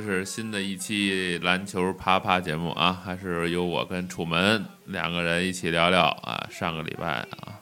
[0.00, 7.58] 这是新的一期篮球啪啪节目啊，还是由我跟楚门两个人一起聊聊啊，上个礼拜啊，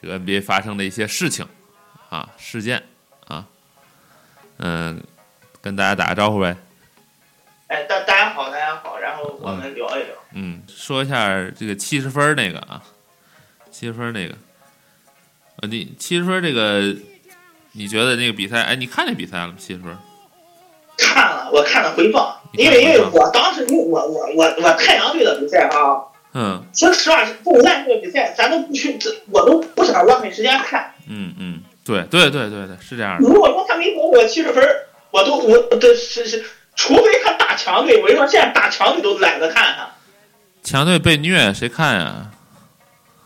[0.00, 1.46] 这个 NBA 发生的一些事情
[2.10, 2.82] 啊，事件
[3.26, 3.46] 啊，
[4.58, 5.02] 嗯，
[5.62, 6.54] 跟大家打个招呼呗。
[7.68, 10.14] 哎，大大家好，大家好，然后我们聊一聊。
[10.34, 12.82] 嗯，说一下这个七十分那个啊，
[13.70, 14.34] 七十分那个，
[15.62, 16.94] 呃，你七十分这个，
[17.72, 18.62] 你觉得那个比赛？
[18.64, 19.54] 哎，你看那比赛了吗？
[19.56, 19.96] 七十分？
[20.98, 26.02] 看了，我看了回放，因为因为我当时因为我我我我太阳队的比赛啊，
[26.34, 30.92] 嗯说实话，这种烂队的比赛咱都不去，这我都不想浪费时间看。
[31.08, 33.26] 嗯嗯，对对对对对，是这样的。
[33.26, 34.62] 如果说他没给我七十分，
[35.10, 39.88] 我都我这是是，除非他打强队，我跟你说，现在打强队都懒得看他，
[40.62, 42.26] 强队被虐，谁看呀？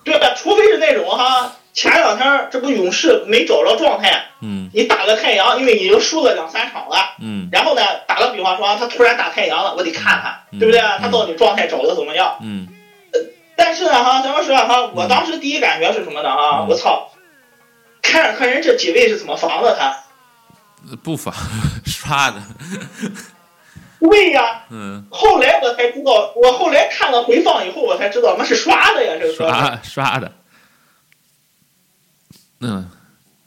[0.04, 0.34] 对吧？
[0.36, 7.16] 除非是那种哈，前两天这不勇士没找着状态，嗯你打个太阳，因为已经输了两三场了。
[7.20, 10.80] 嗯然后呢，打个比方说，他突然打太阳了，我得看看，嗯对不对？
[10.80, 12.36] 嗯他到底状态找的怎么样？
[12.42, 12.68] 嗯
[13.56, 16.28] 但是呢，哈，咱们说哈，我当时第一感觉是什么呢？
[16.28, 17.10] 啊，嗯我操，
[18.02, 19.96] 凯尔特人这几位是怎么防的他？
[21.04, 21.32] 不防
[21.86, 22.42] 刷的，
[24.00, 29.48] 对呀，嗯，后来我才知道，我后来看了回放以后，我才知道那是刷的呀，这个说。
[29.48, 30.32] 刷刷的，
[32.62, 32.88] 嗯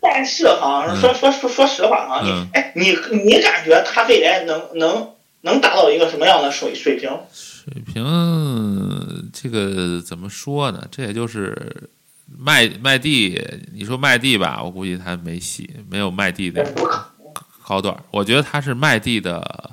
[0.01, 5.09] 但是哈，嗯说说说说实话啊，嗯你哎，你你感觉他未来能能
[5.41, 7.09] 能达到一个什么样的水水平？
[7.33, 10.87] 水平这个怎么说呢？
[10.91, 11.89] 这也就是
[12.37, 13.41] 麦麦地，
[13.73, 18.03] 你说麦地吧，我估计他没戏，没有麦地那种不可高段儿。
[18.11, 19.71] 我觉得他是麦地的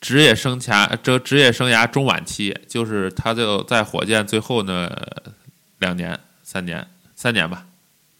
[0.00, 4.90] 职业生涯，这职业生涯中晚期，就是他就在火箭最后那
[5.78, 7.64] 两年、三年、三年吧。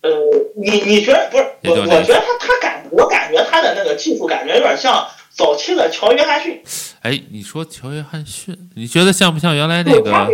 [0.01, 0.11] 呃，
[0.57, 1.81] 你你觉得不是我？
[1.81, 6.63] 我觉得他他感我感觉他的那个技术感觉有点像早期的乔约翰逊。
[7.03, 10.27] 哎，你说乔约翰逊，你觉得像不像原来那个他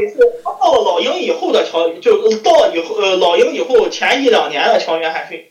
[0.60, 5.42] 到了老鹰以后的乔，就到了以后呃老鹰以后前一两年的乔约翰逊。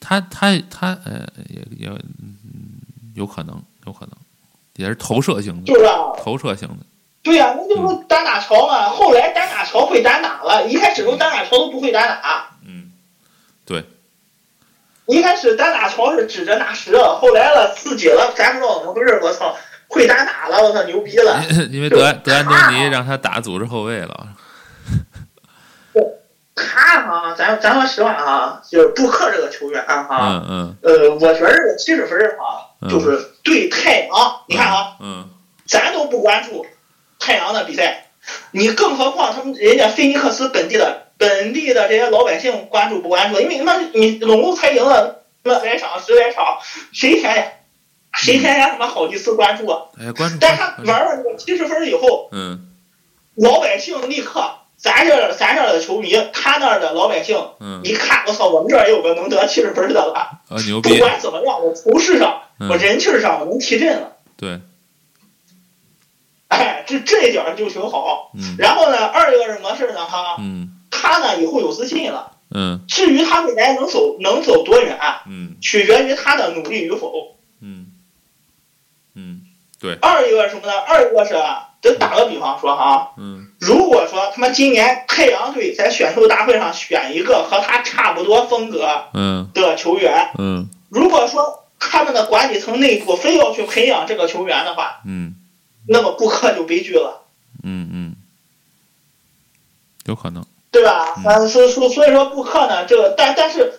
[0.00, 2.78] 他他他呃，也也嗯，
[3.16, 4.12] 有可能，有可能，
[4.76, 6.76] 也是投射型的，就是啊，投射型的。
[7.20, 8.88] 对呀、那就是单打乔嘛。
[8.88, 12.47] 后来单打乔会单打了，一开始时候单打乔都不会单打，
[15.08, 19.56] 一开始单打乔是指着纳什，后来了自己了，咱不知道怎么回事，我操，
[19.88, 21.42] 会单打了，我操，牛逼了。
[21.70, 24.28] 因为德安德安东尼让他打组织后卫了。
[26.54, 34.10] 他哈，咱咱说实话啊，就是布克这个球员哈，嗯嗯呃，我觉得这个七十分儿哈，嗯就是对太阳，
[34.46, 35.30] 你看啊，嗯
[35.66, 36.66] 咱都不关注
[37.18, 38.08] 太阳的比赛，
[38.50, 43.40] 你更何况他们人家菲尼克斯本地的本地的这些老百姓关注不关注？
[43.40, 46.58] 因为他妈你总共才赢了那么来场十来场，
[46.92, 47.52] 谁天天
[48.14, 49.82] 谁天天他妈好意思关注啊？
[50.00, 52.70] 哎，关注但他，玩了这个七十分以后，嗯
[53.34, 60.40] 老百姓立刻，咱这咱这的球迷，他那儿的老百姓嗯，一看，我操，我们这儿也有个能得七十分的了。
[60.48, 64.16] 不啊牛逼，管怎么样，我头势上，嗯我人气上，我能提振了。
[64.36, 64.60] 对，
[66.48, 68.32] 哎，这这一点就挺好。
[68.34, 70.04] 嗯然后呢，二一个是什么事呢？
[70.04, 72.32] 哈，嗯他呢以后有自信了。
[72.50, 72.80] 嗯。
[72.88, 75.56] 至于他未来能走能走多远，嗯。
[75.60, 77.36] 取决于他的努力与否。
[77.60, 77.92] 嗯。
[79.14, 79.42] 嗯，
[79.80, 80.72] 对，二一个是什么呢？
[80.78, 81.34] 二一个是，
[81.82, 83.48] 就打个比方说哈，嗯。
[83.60, 89.50] 如果说他妈今年太阳队在选秀大会上选一个和他差不多风格嗯。
[89.54, 90.68] 的球员，嗯。
[90.88, 95.36] 如果说他们的管理层内部非要去培养这个球员的话，嗯。
[95.90, 97.24] 那么顾客就悲剧了。
[97.62, 98.16] 嗯嗯，
[100.04, 101.14] 有可能，对吧？
[101.18, 103.72] 嗯呃，所所所以说布克呢，这个但但是，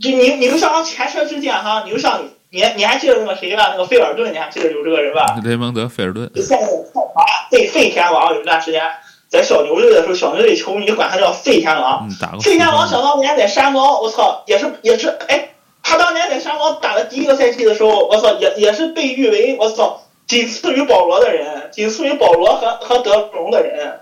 [0.00, 3.70] 就你你就像前车之鉴哈，你就像你你还记得那个谁吧？
[3.72, 5.40] 那个费尔顿，你还记得有这个人吧？
[5.44, 8.82] 雷蒙德·费尔顿，在那个太华废废天王有一段时间，
[9.28, 12.08] 在小牛队的时候，小牛队球迷管他叫费天王。
[12.08, 15.50] 嗯，费天王想当年在山猫，我操，也是也是哎，
[15.82, 24.00] 他当年在山猫打的第一个赛季的时候，我操，也也是被誉为我操仅次于保罗的人，仅次于保罗和和德隆的人。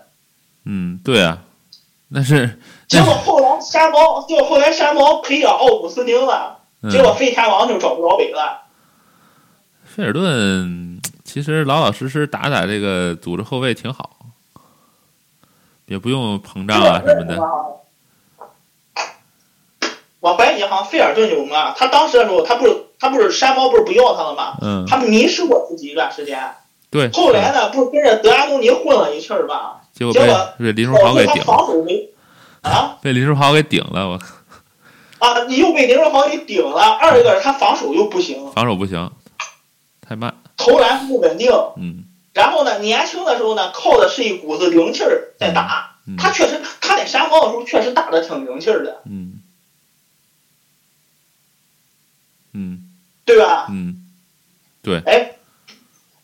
[0.64, 1.38] 嗯，对啊，
[2.14, 8.64] 那是结果后来山猫，结果后来山猫培养奥古斯丁了，嗯结果废天王就找不着北了。
[9.84, 14.10] 费尔顿其实老老实实打打这个组织后卫挺好，
[15.86, 17.38] 也不用膨胀啊什么的。
[20.20, 21.72] 我怀疑哈，费尔顿有吗？
[21.74, 24.58] 他当时的时候，他不是他不是山猫不是不要他了吗？
[24.60, 26.56] 嗯，他迷失过自己一段时间。
[26.90, 27.10] 对。
[27.10, 29.76] 后来呢，不是跟着德安东尼混了一气儿吗？
[30.10, 32.16] 结果被林书豪给顶，了
[32.62, 32.96] 啊？
[33.02, 34.26] 被林书豪给顶了，我靠。
[35.18, 39.12] 啊，你又被林书豪给顶了；二一个是他防守又不行，防守不行，
[40.00, 40.34] 太慢。
[40.56, 41.52] 投篮不稳定。
[41.76, 45.96] 嗯然后呢，年轻的时候呢，靠的是一股子灵气儿在打。
[46.06, 49.40] 嗯他确实，他在山高的时候确实打的挺灵气儿的，嗯
[52.54, 52.90] 嗯
[53.24, 53.66] 对吧？
[53.70, 54.08] 嗯
[54.82, 55.36] 对哎，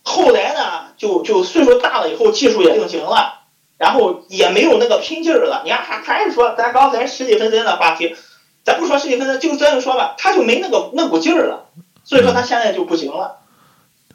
[0.02, 3.38] 后来呢，就就岁数大了以后，技术也定型了，
[3.78, 5.62] 然后也没有那个拼劲儿了。
[5.64, 8.16] 你看，还还是说咱刚才十几分钟的话题，
[8.64, 11.66] 咱不说十几分钟，就这么说吧，他就没那个那股劲儿了，
[12.04, 13.38] 所以说他现在就不行了，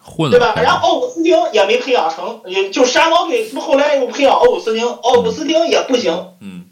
[0.02, 0.54] 混对吧？
[0.58, 6.66] 然后奥古斯丁也没培养成，也就山猫队后来又培养奥古斯丁，奥古斯丁也不行，嗯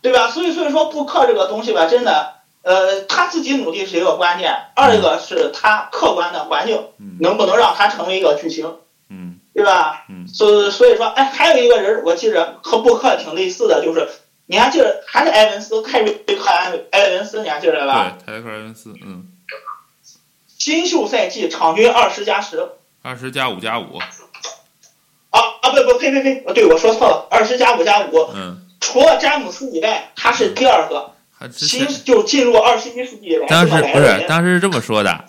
[0.00, 0.28] 对吧？
[0.30, 8.76] 所以所以说布克这个东西吧，真的，呃，他自己努力是一个关键，二一个是他客观的环境嗯能不能让他成为一个巨星。
[9.58, 10.04] 嗯对吧？
[10.08, 10.26] 嗯。
[10.28, 14.08] 所所以说，哎，还有一个人，我记着和布克挺类似的，就是
[14.46, 18.16] 你还记得还是埃文斯，泰瑞克埃埃文斯，你还记得吧？
[18.24, 19.26] 对，泰瑞克埃文斯，嗯，
[20.58, 22.68] 新秀赛季场均二十加十，
[23.02, 23.98] 二十加五加五，
[25.30, 31.12] 啊啊不不呸呸呸，对我说错了，二十加五加五，嗯，除了詹姆斯以外，他是第二个。
[31.40, 34.24] 还之新前就进入二十一世纪以来当时不是。
[34.26, 35.24] 当时是这么说的，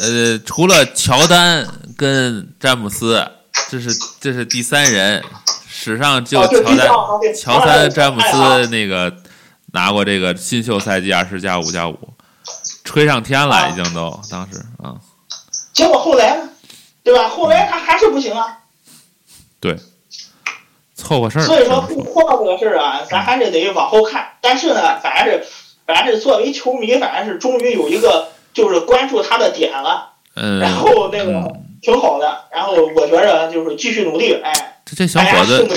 [0.00, 3.22] 呃，除了乔丹跟詹姆斯，
[3.68, 3.88] 这是
[4.20, 5.22] 这是第三人，
[5.68, 9.12] 史上就乔丹、乔丹、詹姆斯那个
[9.72, 11.98] 拿过这个新秀赛季二十加五加五，
[12.84, 14.94] 吹上天了，啊已经都当时啊，
[15.72, 16.48] 结果后来呢，
[17.02, 17.28] 对吧？
[17.28, 18.58] 后来他还是不行啊。
[19.58, 19.76] 对
[20.94, 21.42] 凑合事儿。
[21.42, 24.28] 所以说不破这个事儿啊，咱还是得往后看。
[24.40, 25.44] 但是呢，反正是
[25.86, 32.44] 反正是作为球迷，反正是终于有一个就是关注他的点了，嗯，然后那个嗯挺好的。
[32.52, 35.68] 然后我觉着就是继续努力，哎，这这小伙子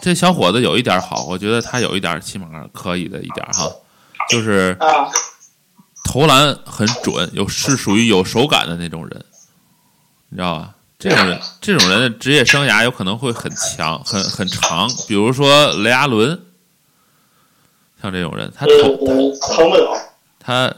[0.00, 3.70] 这小伙子有一点好，我觉得他有一点起码可以的一点哈，
[4.28, 5.08] 就是啊。
[6.04, 9.24] 投篮很准，有是属于有手感的那种人，
[10.30, 10.74] 你知道吧？
[10.98, 14.88] 这种人，这种人的职业生涯有可能会很强、很很长。
[15.06, 16.40] 比如说雷阿伦，
[18.00, 19.06] 像这种人，他投投
[19.36, 20.00] 成不了，
[20.40, 20.74] 他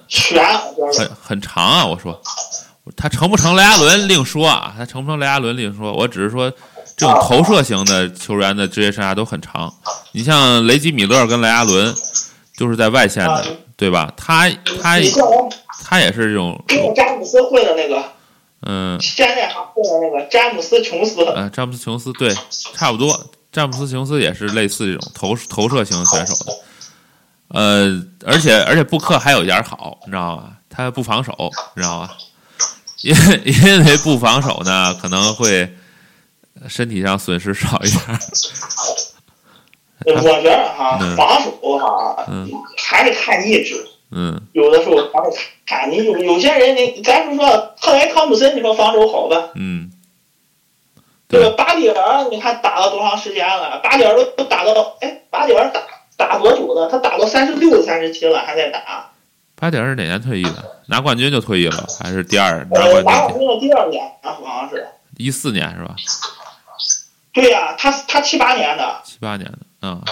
[0.92, 1.86] 很很长啊。
[1.86, 2.20] 我说
[2.96, 5.92] 他成不成雷阿伦另说啊，他成不成雷阿伦另说。
[5.92, 6.50] 我只是说
[6.96, 9.72] 这种投射型的球员的职业生涯都很长。
[10.12, 11.94] 你像雷吉米勒跟雷阿伦，
[12.56, 13.44] 就是在外线的，
[13.76, 14.12] 对吧？
[14.16, 14.48] 他
[14.82, 14.98] 他
[15.84, 18.02] 他也是这种，跟我詹姆斯混的那个，
[18.62, 22.34] 嗯现在还混的那个詹姆斯琼斯，呃，詹姆斯琼斯对，
[22.74, 23.30] 差不多。
[23.52, 26.52] 詹姆斯琼斯也是类似这种投投射型选手的，
[27.48, 30.52] 呃，而且而且布克还有一点好，你知道吗？
[30.68, 31.34] 他不防守，
[31.74, 32.16] 你知道吧？
[33.02, 35.68] 因为 因为不防守呢，可能会
[36.68, 38.02] 身体上损失少一点。
[40.16, 43.86] 我觉得哈嗯，防守哈嗯还是看意志。
[44.12, 49.50] 嗯有的时候还是看你有有些人，你咱就说特雷汤普森，你说防守好吧？
[49.54, 49.90] 嗯，
[51.28, 53.78] 这个巴蒂尔，你看打了多长时间了？
[53.84, 55.80] 巴蒂尔都都打到，哎，巴蒂尔打
[56.16, 56.88] 打多久了？
[56.90, 59.09] 他打到三十六、三十七了，还在打。
[59.60, 60.80] 巴蒂尔是哪年退役的？
[60.86, 63.04] 拿冠军就退役了，还是第二拿冠军？
[63.04, 64.88] 冠军的第二年，好像是。
[65.18, 65.94] 一四年是吧？
[67.32, 70.02] 对呀、他他七八年的，七八年的，嗯，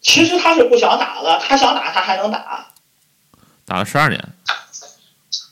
[0.00, 2.66] 其实他是不想打了，他想打他还能打。
[3.66, 4.18] 打了十二年。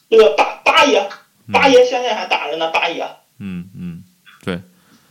[0.09, 1.09] 这个八八爷，
[1.47, 3.07] 嗯八爷现在还打着呢，八爷。
[3.39, 4.03] 嗯嗯，
[4.45, 4.61] 对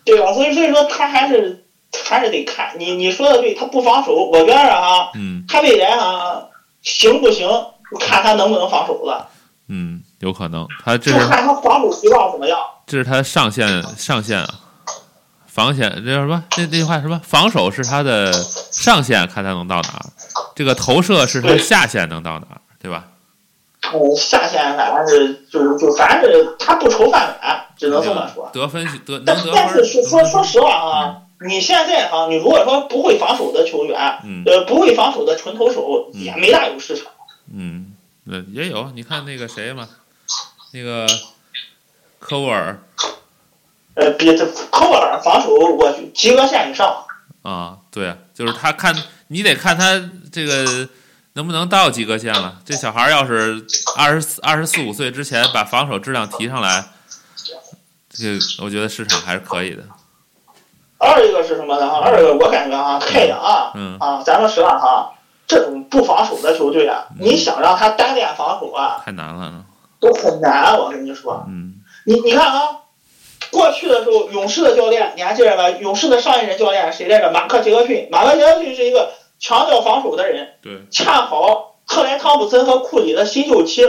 [0.04, 0.34] 对吧？
[0.34, 1.66] 所以所以说他还是
[2.06, 6.48] 还是得看你你说的对，他不防守，我觉着啊，嗯他未来啊
[6.82, 7.48] 行不行，
[7.92, 9.30] 就看他能不能防守了，
[9.68, 10.68] 嗯，有可能。
[10.84, 12.58] 他这就是看他防守希望怎么样。
[12.88, 14.48] 这是他上限上限啊，
[15.48, 16.44] 防线这叫什么？
[16.52, 17.22] 这那句话什么？
[17.24, 20.06] 防守是他的上限，看他能到哪儿；
[20.56, 23.06] 这个投射是他对下限能到哪儿，对吧？
[23.94, 28.50] 嗯，下限反正是就是就反正是他不愁饭碗，只能这么说。
[28.54, 37.08] 得分得能但得但分是说说说实话啊，你现在啊，你如果说不会防守的球员，嗯呃，不会防守的纯投手嗯也没大有市场。
[37.52, 37.94] 嗯，
[38.30, 38.92] 呃也有。
[38.92, 39.90] 你看那个谁嘛，
[40.72, 41.08] 那个
[42.20, 42.80] 科沃尔
[43.96, 47.06] 呃，比这科沃尔防守，我就及格线以上。
[47.42, 48.96] 啊，对啊，就是他看
[49.28, 50.00] 你得看他
[50.32, 50.88] 这个
[51.34, 52.62] 能不能到及格线了。
[52.64, 53.66] 这小孩儿要是
[53.98, 56.86] 二十四二十四五岁之前把防守质量提上来，
[58.10, 59.84] 这个我觉得市场还是可以的。
[61.02, 61.88] 二一个是什么呢？
[61.90, 65.14] 二一个我感觉啊，太阳啊，嗯啊，咱说实话哈，
[65.48, 69.66] 这种不防守的球队啊，嗯你想让他单练防守啊，太难了，
[70.00, 70.78] 都很难。
[70.78, 71.74] 我跟你说，嗯
[72.06, 72.78] 你你看啊，
[73.52, 75.70] 过去的时候，勇士的教练你还记得吧？
[75.72, 77.32] 勇士的上一任教练谁来着？
[77.32, 78.08] 马克杰克逊。
[78.12, 83.84] 马克杰克逊是一个强调防守的人，对，恰好克莱汤普森和库里的新秀期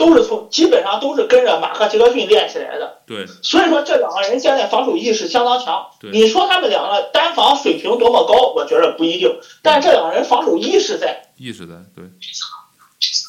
[0.00, 3.02] 都是从基本上都是跟着马克杰克逊练起来的。
[3.06, 5.88] 对，所以说这两个人现在防守意识相当强。
[6.00, 12.06] 对你说他们两个单防水平多么高，我觉得不一定，但这两个人防守意识在，意识在对，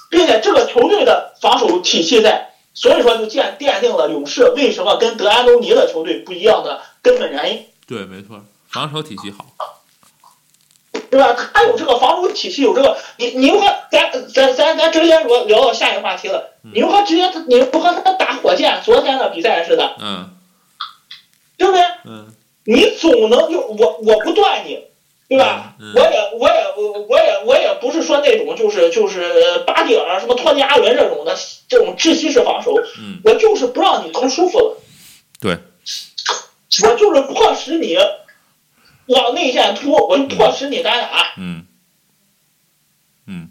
[0.10, 7.66] 并且这个球队的防守体系在，所以说就奠奠定了勇士为什么跟德安东尼的球队不一样的根本原因。
[7.86, 9.46] 对，没错，防守体系好。
[11.10, 11.36] 对吧？
[11.54, 20.30] 他有这个防守体系，有这个，你你如何咱咱咱咱直接说聊到下一个话题了，你如何直接你如何他打火箭昨天的比赛似的，嗯
[21.58, 21.82] 对不对？
[22.06, 22.28] 嗯
[22.64, 24.80] 你总能就我我不断你，
[25.28, 25.74] 对吧？
[25.80, 31.36] 嗯我也我也我我也我也不是说那种就是就是巴蒂尔什么托尼阿伦这种的
[31.68, 34.78] 这种窒息式防守，嗯，我就是不让你投舒服了，
[35.42, 35.58] 对，
[36.84, 37.98] 我就是迫使你
[39.08, 41.34] 往内线突，我就迫使你单打。
[41.38, 41.66] 嗯
[43.28, 43.50] 嗯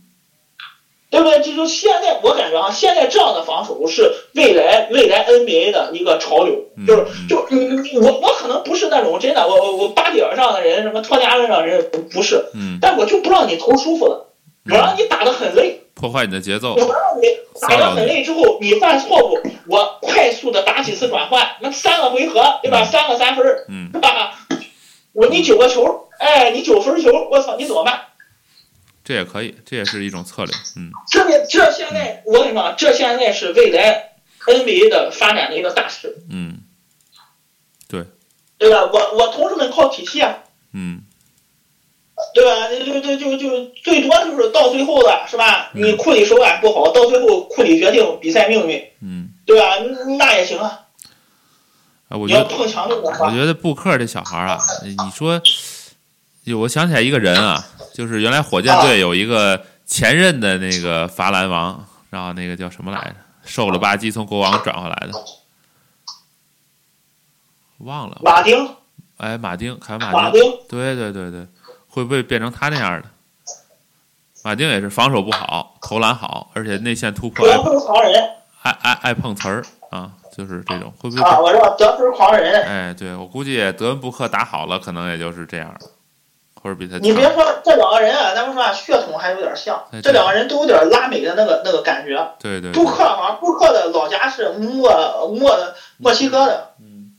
[1.11, 1.40] 对不对？
[1.40, 14.33] 这就现在我感觉啊，现在这样的防守是未来未来 NBA 的一个潮流，嗯就是嗯就你你我我可能不是那种真的，我我我巴蒂尔上的人，什么托尼阿伦上的人不不是，嗯，但我就不让你投舒服了，
[14.71, 16.78] 我让你打的很累，破坏你的节奏我。
[16.78, 16.88] 让
[17.21, 17.26] 你
[17.61, 22.85] 打得很累之后，你犯错误，我快速的打几次转换，那三个回合对吧？
[22.85, 24.38] 三个三分儿，嗯是吧？
[25.12, 28.00] 我你九个球，哎，你九分球，我操，你怎么办？
[29.05, 30.55] 这也可以，这也是一种策略。
[30.76, 34.12] 嗯这个这现在我跟你说，这现在是未来
[34.47, 36.59] NBA 的发展的一个大势，嗯
[37.88, 38.05] 对
[38.59, 38.85] 对吧？
[38.93, 40.38] 我我同事们靠体系啊，
[40.73, 41.02] 嗯
[42.35, 42.69] 对吧？
[42.69, 45.71] 就就就就最多就是到最后了，是吧？
[45.75, 49.79] 嗯你库里手感不好，到最后库里决定比赛命运，嗯，对吧？
[50.19, 50.87] 那也行啊。
[52.11, 55.40] 啊，我觉得我，觉得布克这小孩儿啊，你说，
[56.45, 57.64] 就我想起来一个人啊，
[57.95, 63.14] 就是原来火箭队有一个前任的那个罚篮王，然后那个叫什么来着？
[63.45, 65.12] 瘦了吧唧从国王转回来的，
[67.79, 68.21] 忘了。
[68.25, 68.69] 马丁，
[69.19, 71.47] 哎，马丁，凯文马马丁，对对对对，
[71.88, 73.09] 会不会变成他那样的？
[74.43, 77.55] 马丁也是防守不好，投篮好，而且内线突破得
[78.62, 82.62] 爱爱爱爱碰瓷儿啊，就是这种，会不会啊，我知道得分狂人。
[82.62, 85.78] 哎，对我估计德文布克打好了，可能也就是这样了，
[86.62, 87.32] 或者比他你别。
[87.32, 92.16] 说这两个人啊，咱们说啊，血统还有点像哎，这两个人都有点拉美的那个那个感觉。
[92.38, 95.58] 对对对布，克好像布克的老家是墨墨
[95.99, 97.12] 墨西哥的，嗯，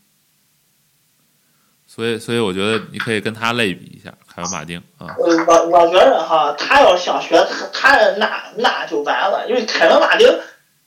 [1.88, 10.28] 所以所以我觉得你可以跟他类比一下，凯文马丁啊，呃，我我觉得哈，他要想学他他那那就完了，因为凯文马丁，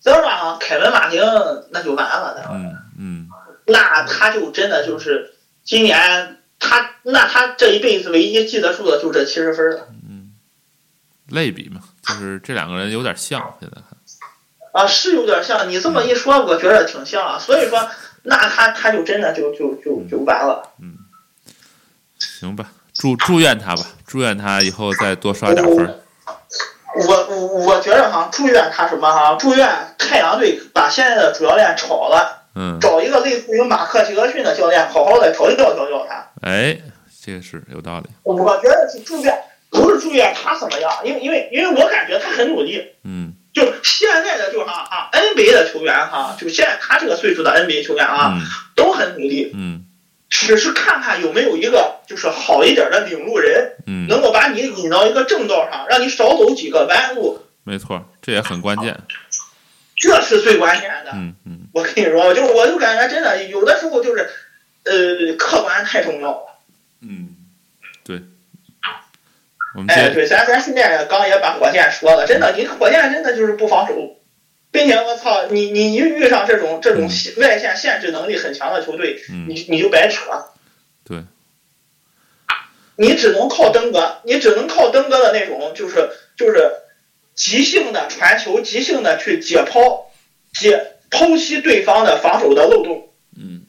[0.05, 1.23] 咱说啊，凯文马丁
[1.71, 3.29] 那就完了，嗯嗯。
[3.67, 5.33] 那他就真的就是
[5.65, 10.33] 今年他那他这一辈子唯一记得住的就这七十分了嗯，
[11.29, 17.89] 类比嘛，就是这两个人有点像，现在看，啊，是有点像你这么一说，我觉得挺像啊，所以说
[18.25, 20.75] 那他他就真的就就就就完了。
[20.83, 20.99] 嗯，
[22.19, 26.01] 行吧，祝祝愿他吧，祝愿他以后再多刷点分儿。
[26.97, 29.37] 我我我觉得哈，祝愿他什么哈？
[29.39, 36.27] 祝愿太阳队把现在的主教练炒了，嗯，找一个类似于马克杰克逊的教练，好好的调教调教他。
[36.43, 36.79] 哎，
[37.25, 39.35] 这个是有道理，我觉得是祝愿，
[39.71, 42.93] 不是祝愿他怎么样，因为因为因为我感觉他很努力。
[43.05, 48.43] 嗯就现在的就哈哈 NBA 的球员哈，就现在他这个岁数的 NBA 球员啊，嗯
[48.75, 49.84] 都很努力，嗯
[50.37, 58.99] 只是看看有没有一个就是好一点的领路人，嗯，能够把你引到一个正道上，让你少走几个弯路，没错，这也很关键。
[59.97, 61.13] 这是最关键的。
[61.15, 64.29] 嗯嗯我跟你说，就是我就感觉真的有的时候就是，
[64.83, 66.59] 呃，客观太重要了。
[67.01, 67.29] 嗯，
[68.03, 68.21] 对。
[69.77, 73.95] 我们哎，对，咱咱顺便也刚也把火箭说了，真的，你火箭真的就是不防守，
[74.75, 80.47] 并且我操，你你一遇上这种这种嗯外线限制能力很强的球队，嗯你你就白扯。
[81.05, 81.23] 对，
[82.97, 86.73] 你只能靠登哥，你只能靠登哥的那种，就是就是
[87.37, 90.07] 即兴的传球，即兴的去解剖，
[90.53, 93.11] 解剖析对方的防守的漏洞。
[93.37, 93.67] 嗯，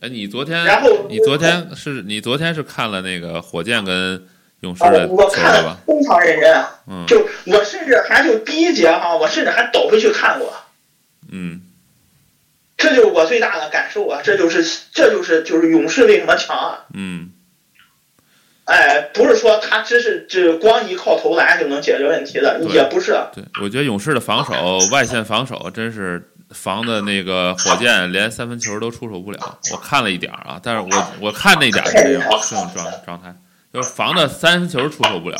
[0.00, 4.28] 哎，你昨天然后你昨天是你昨天是看了那个火箭跟
[4.60, 5.76] 勇士啊的，我看吧？
[5.86, 6.72] 非常认真啊。
[6.88, 10.52] 嗯就我甚至还就第一节哈，我甚至还倒回去看过，
[11.30, 11.62] 嗯
[12.76, 14.20] 这就是我最大的感受啊！
[14.22, 16.84] 这就是这就是就是勇士为什么强啊？
[16.94, 17.30] 嗯
[18.66, 23.16] 哎，不是说他只是只光依靠投篮就能解决问题的，也不是。
[23.32, 29.58] 对，我觉得勇士的防守外线防守真是防的那个火箭连三分球都出手不了。
[29.72, 33.34] 我看了一点儿啊，但是我我看那点儿是这样 这种状状态，
[33.76, 35.38] 就是防的三分球出手不了，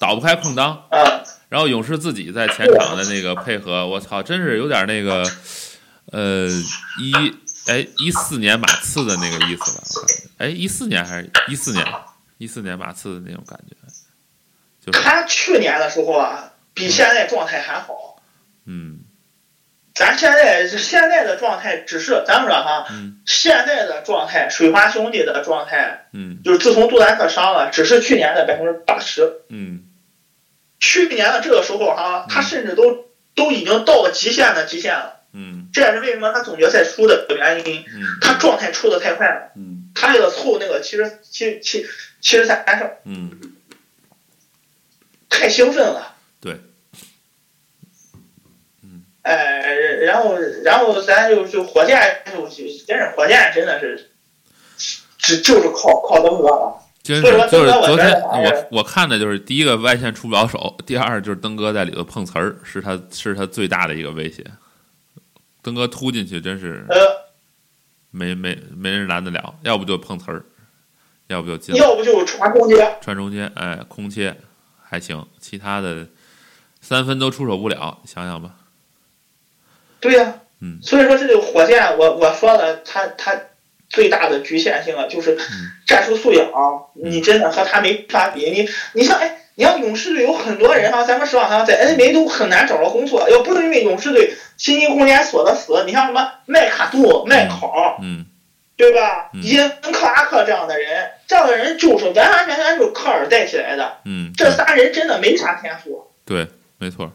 [0.00, 5.22] 倒不开空当，啊，然后勇士自己在前场的那个配合，我操，真是有点那个，
[6.10, 6.48] 呃，
[7.00, 7.12] 一
[7.68, 9.82] 哎一四年马刺的那个意思吧？
[9.94, 11.86] 我感觉，哎，一四年还是一四年？
[12.38, 13.76] 一四年马刺的那种感觉，
[14.84, 18.20] 就是他去年的时候啊，比现在状态还好。
[18.64, 18.98] 嗯
[19.98, 29.40] 咱现在现在的状态只是咱们说哈，嗯现在的状态，水花兄弟的状态，嗯就是自从杜兰特伤了，只是去年的百分之八十。
[29.48, 29.86] 嗯
[30.78, 35.16] 去年的这个时候哈，他甚至都都已经到了极限的极限了。
[35.32, 37.80] 嗯这也是为什么他总决赛输的原因。
[37.80, 41.84] 嗯他状态出的太快了，嗯他为了凑那个七十七七
[42.20, 43.32] 七十三胜，嗯，
[45.28, 46.14] 太兴奋了。
[49.22, 54.10] 对，哎，然后然后咱就就火箭就就真是火箭真的是，
[55.18, 56.74] 只就是靠靠登哥了。
[57.02, 64.44] 真是就是昨天我我看的就是第一个外线出不了手，第二就是登哥在里头碰瓷儿，是他是他最大的一个威胁。
[65.62, 66.96] 登哥突进去真是呃，
[68.10, 70.44] 没没没人拦得了，要不就碰瓷儿，
[71.28, 74.36] 要不就进要不就传中间，传中间，哎，空切
[74.82, 76.06] 还行，其他的
[76.82, 78.50] 三分都出手不了，想想吧。
[80.00, 83.40] 对呀、嗯所以说这个火箭，我我说了，他他
[83.88, 86.48] 最大的局限性啊，就是嗯战术素养，
[86.94, 88.50] 你真的和他没法比。
[88.50, 98.26] 你你像哎，你像勇士队有很多人哈，咱们实话哈，在 NBA 都很难找着工作，要不是因为勇士队薪金空间锁的死，你像什么麦卡杜、麦考，嗯
[98.76, 99.30] 对吧？
[99.34, 103.98] 嗯伊恩克拉克这样的人，这样的人就是完完全全就是科尔带起来的。
[104.04, 106.10] 嗯，这仨人真的没啥天赋。
[106.24, 106.46] 对，
[106.78, 107.10] 没错。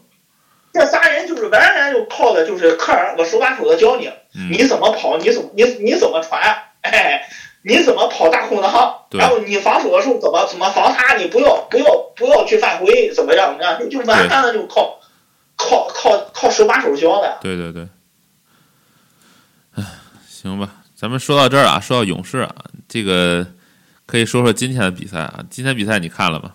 [0.74, 6.42] 这仨人就是完全就靠的就是科尔，我手把手的教你，嗯你怎么跑，你怎么你你怎么传，
[6.82, 7.30] 哎，
[7.62, 15.00] 你怎么跑大空档，然后你防守的时候怎么怎么防他，你不要不要不要去犯规，怎么样怎么样，就就完全的就靠
[15.56, 17.38] 靠靠靠手把手教的。
[17.40, 17.88] 对对对。
[19.76, 19.84] 哎，
[20.28, 22.54] 行吧，咱们说到这儿啊，说到勇士啊，
[22.90, 23.46] 这个
[24.08, 25.44] 可以说说今天的比赛啊。
[25.52, 26.52] 今天比赛你看了吗？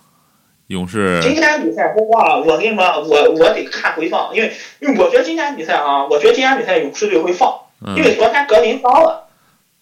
[0.69, 7.51] 勇士今天比赛说话，我跟你说，我我得看回放，因为因为我觉得今天比赛啊，我觉得今天比赛勇士队会放，
[7.81, 9.27] 嗯因为昨天格林伤了。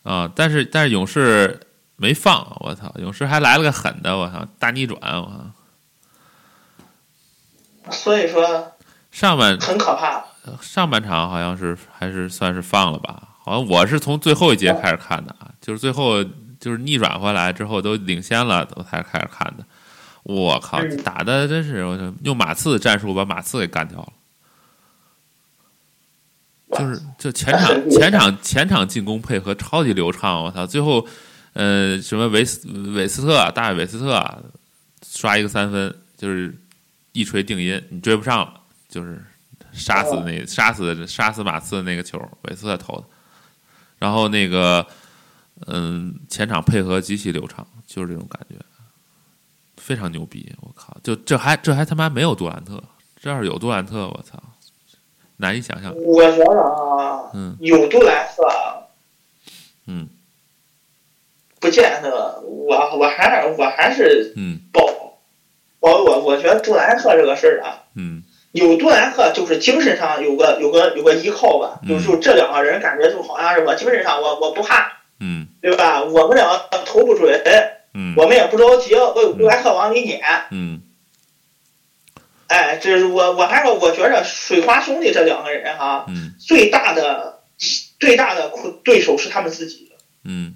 [0.04, 1.60] 啊，但是但是勇士
[1.98, 5.54] 没放，我操，勇士还来了个狠的，我操，大逆转，我
[7.86, 8.72] 操，所以说
[9.12, 10.24] 上半很可怕。
[10.62, 16.24] 上半场好像是还是算是放了吧，好像我是从最后一节开始看的啊，就是最后
[16.58, 19.66] 就是逆转回来之后都领先了，我才开始看的。
[20.28, 24.14] 我靠，嗯打的真是我操用马刺的战术把马刺给干掉了。
[26.78, 30.68] 就是就前场 前场前场进攻配合超级流畅，我操！
[30.68, 31.08] 最后，
[31.54, 34.38] 呃，什么韦斯韦斯特啊大卫韦斯特啊，
[35.06, 36.54] 刷一个三分，就是
[37.14, 39.24] 一锤定音，你追不上了，就是
[39.72, 43.06] 杀死那杀死杀死马刺的那个球，韦斯特投的。
[43.98, 44.86] 然后那个，
[45.68, 48.58] 嗯，前场配合极其流畅，就是这种感觉，
[49.88, 50.54] 非常牛逼！
[50.62, 52.84] 我靠，就这还这还他妈没有杜兰特，
[53.22, 54.38] 这要是有杜兰特，我操，
[55.38, 55.96] 难以想象。
[55.96, 58.44] 我觉得啊，嗯有杜兰特，
[59.88, 60.10] 嗯
[61.62, 64.84] 不见得，我我还是我还是嗯保
[65.80, 76.04] 我我我觉得杜兰特这个事儿啊，嗯有杜兰特就是精神上有个有个有个依靠吧，嗯就就这两个人感觉就好像是我精神上我我不怕，嗯对吧？
[76.04, 77.42] 我们两个投不准，
[78.00, 80.22] 嗯我们也不着急，我有杜兰特往里撵。
[80.52, 80.82] 嗯
[82.48, 87.42] 哎，这是我我还说我觉着水花兄弟这两个人哈、嗯最大的
[88.00, 89.92] 最大的苦对手是他们自己，
[90.24, 90.54] 嗯，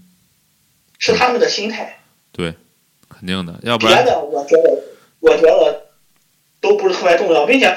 [0.99, 1.99] 是他们的心态。
[2.31, 2.53] 对，
[3.09, 4.83] 肯定的，要不然别的我觉得
[5.19, 5.87] 我觉得
[6.61, 7.75] 都不是特别重要，并且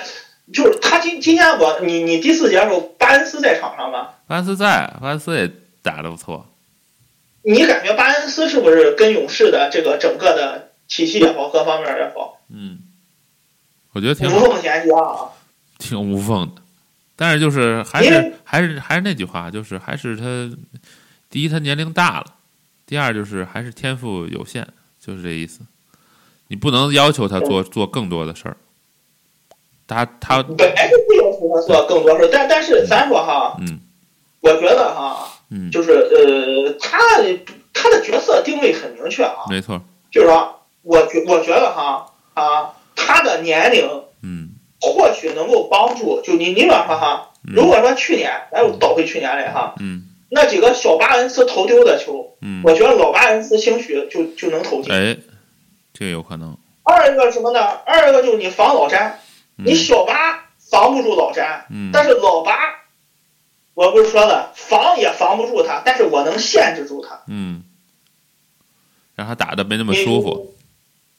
[0.53, 4.11] 就是他今今天我你你第四节的时候，巴恩斯在场上吗？
[4.29, 5.51] 巴恩斯在，巴恩斯也
[5.83, 6.54] 打的不错。
[7.47, 12.79] 你感觉巴恩斯是不是跟勇士的这个整个的体系也好，各方面也好，嗯，
[13.93, 15.29] 我觉得挺无缝衔接啊？
[15.79, 16.63] 挺无缝的，
[17.17, 20.57] 但是就是还是还是还是那句话，就是还是他
[21.29, 22.27] 第一他年龄大了，
[22.87, 24.67] 第二就是还是天赋有限，
[24.99, 25.61] 就是这意思。
[26.49, 28.57] 你不能要求他做做更多的事儿，
[29.87, 33.81] 他他本来就不要求他做更多事儿，但但是咱说哈，嗯。
[34.41, 36.99] 我觉得哈，嗯，就是呃，他
[37.73, 39.81] 他的角色定位很明确啊，没错，
[40.11, 43.89] 就是说，我觉我觉得哈啊，他的年龄
[44.23, 44.51] 嗯。
[44.87, 47.55] 或许能够帮助，就你你比方说哈，嗯。
[47.55, 50.11] 如果说去年，咱又倒回去年来哈，嗯。
[50.29, 54.93] 那几个小巴恩斯投丢的球，嗯，我觉得老巴恩斯兴许就就能投进。
[54.93, 55.17] 哎，
[55.95, 57.61] 这个有可能，二一个什么呢？
[57.87, 59.21] 二一个就是你防老詹，
[59.57, 61.89] 你小巴防不住老詹，嗯。
[61.91, 62.53] 但是老八，
[63.75, 67.65] 我不是说了，防也防不住他，但是我能限制住他，嗯，
[69.15, 70.55] 让他打的没那么舒服。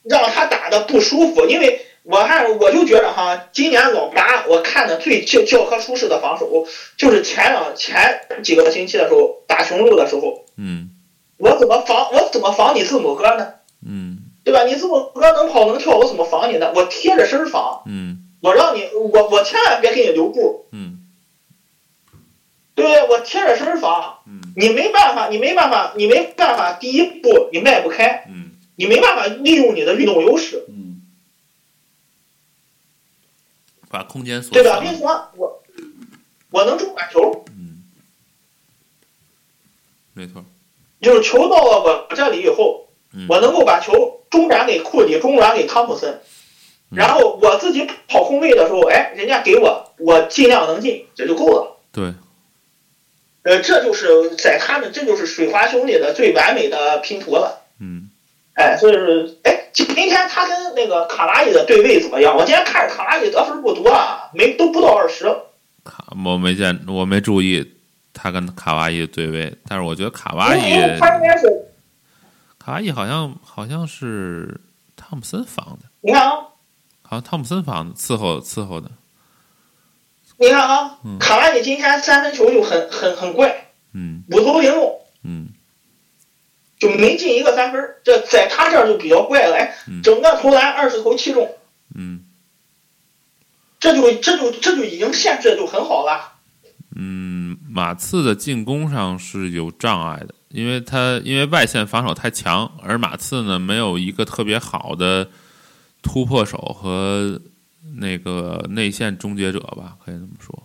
[0.03, 1.45] 让他打的不舒服。
[1.47, 6.65] 因为我还我就觉得哈，今年老八我看的最教教科书式的防守，
[6.95, 10.91] 就是前两前几个星期的时候打雄鹿的时候，嗯
[11.37, 13.55] 我怎么防我怎么防你字母哥呢？
[13.85, 14.63] 嗯对吧？
[14.63, 16.71] 你字母哥能跑能跳，我怎么防你呢？
[16.75, 20.99] 我贴着身防，嗯我让你我我千万别给你留步，嗯
[22.75, 23.07] 对不对？
[23.09, 24.19] 我贴着身儿防。
[24.27, 26.73] 嗯你没办法，你没办法，你没办法。
[26.73, 31.01] 第一步你迈不开，嗯你没办法利用你的运动优势，嗯，
[33.89, 34.79] 把空间锁对吧？
[34.79, 35.61] 比如说我，
[36.51, 37.83] 我能中短球，嗯，
[40.13, 40.45] 没错。
[41.01, 46.21] 就是球到了我这里以后，嗯我能够把球中转给库里，中转给汤普森，
[46.91, 51.77] 嗯然后我自己跑空位的时候，哎，人家给我，我尽量能进，这就够了。
[51.91, 52.13] 对，
[53.45, 57.61] 呃，这就是在他们，这就是水花兄弟的最完美的拼图了。
[57.79, 58.09] 嗯
[58.55, 59.05] 哎，所以说，
[59.43, 62.35] 哎，今天他跟那个卡拉伊的对位怎么样？
[62.35, 65.25] 我今天看着卡拉伊得分不多啊，没都不到二十。
[65.83, 67.73] 卡我没见，我没注意
[68.13, 70.59] 他跟卡哇伊对位，但是我觉得卡哇伊
[70.99, 71.47] 他应该是，
[72.57, 74.59] 卡哇伊好像好像是
[74.95, 76.31] 汤姆森防的，你看啊，
[77.03, 78.89] 好像汤姆森防的伺候伺候的。
[80.37, 85.49] 你看啊嗯，卡拉伊今天三分球就很很很怪，嗯五投零中，嗯
[86.77, 89.55] 就没进一个三分，这在他这儿就比较怪了。
[89.55, 91.49] 哎嗯，整个投篮二十投七中，
[91.95, 92.25] 嗯
[93.79, 96.33] 这就这就这就已经限制的就很好了。
[96.97, 105.29] 嗯，马刺的进攻上是有障碍的，因为他因为外线防守太强，而马刺呢没有一个特别好的
[106.01, 107.39] 突破手和
[107.97, 110.63] 那个内线终结者吧，可以这么说。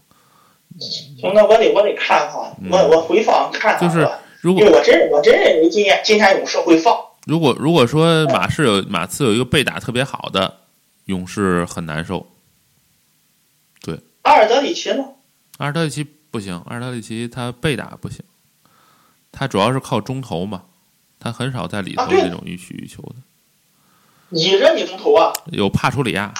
[0.79, 3.88] 行，那我得我得看看，嗯我我回放看看。
[3.88, 4.09] 就是
[4.40, 6.97] 如果我真我真认为今天今天勇士会放。
[7.27, 10.59] 如果如果说马刺有马刺有一个被打特别好的，
[11.07, 12.27] 勇士很难受。
[13.83, 15.05] 对阿尔德里奇呢？
[15.59, 18.25] 阿尔德里奇不行，阿尔德里奇他被打不行，
[19.33, 20.62] 他主要是靠中投嘛，
[21.19, 23.16] 他很少在里头这种予取予求的。
[24.31, 25.33] 你认你中投啊！
[25.47, 26.33] 有帕楚里亚，哦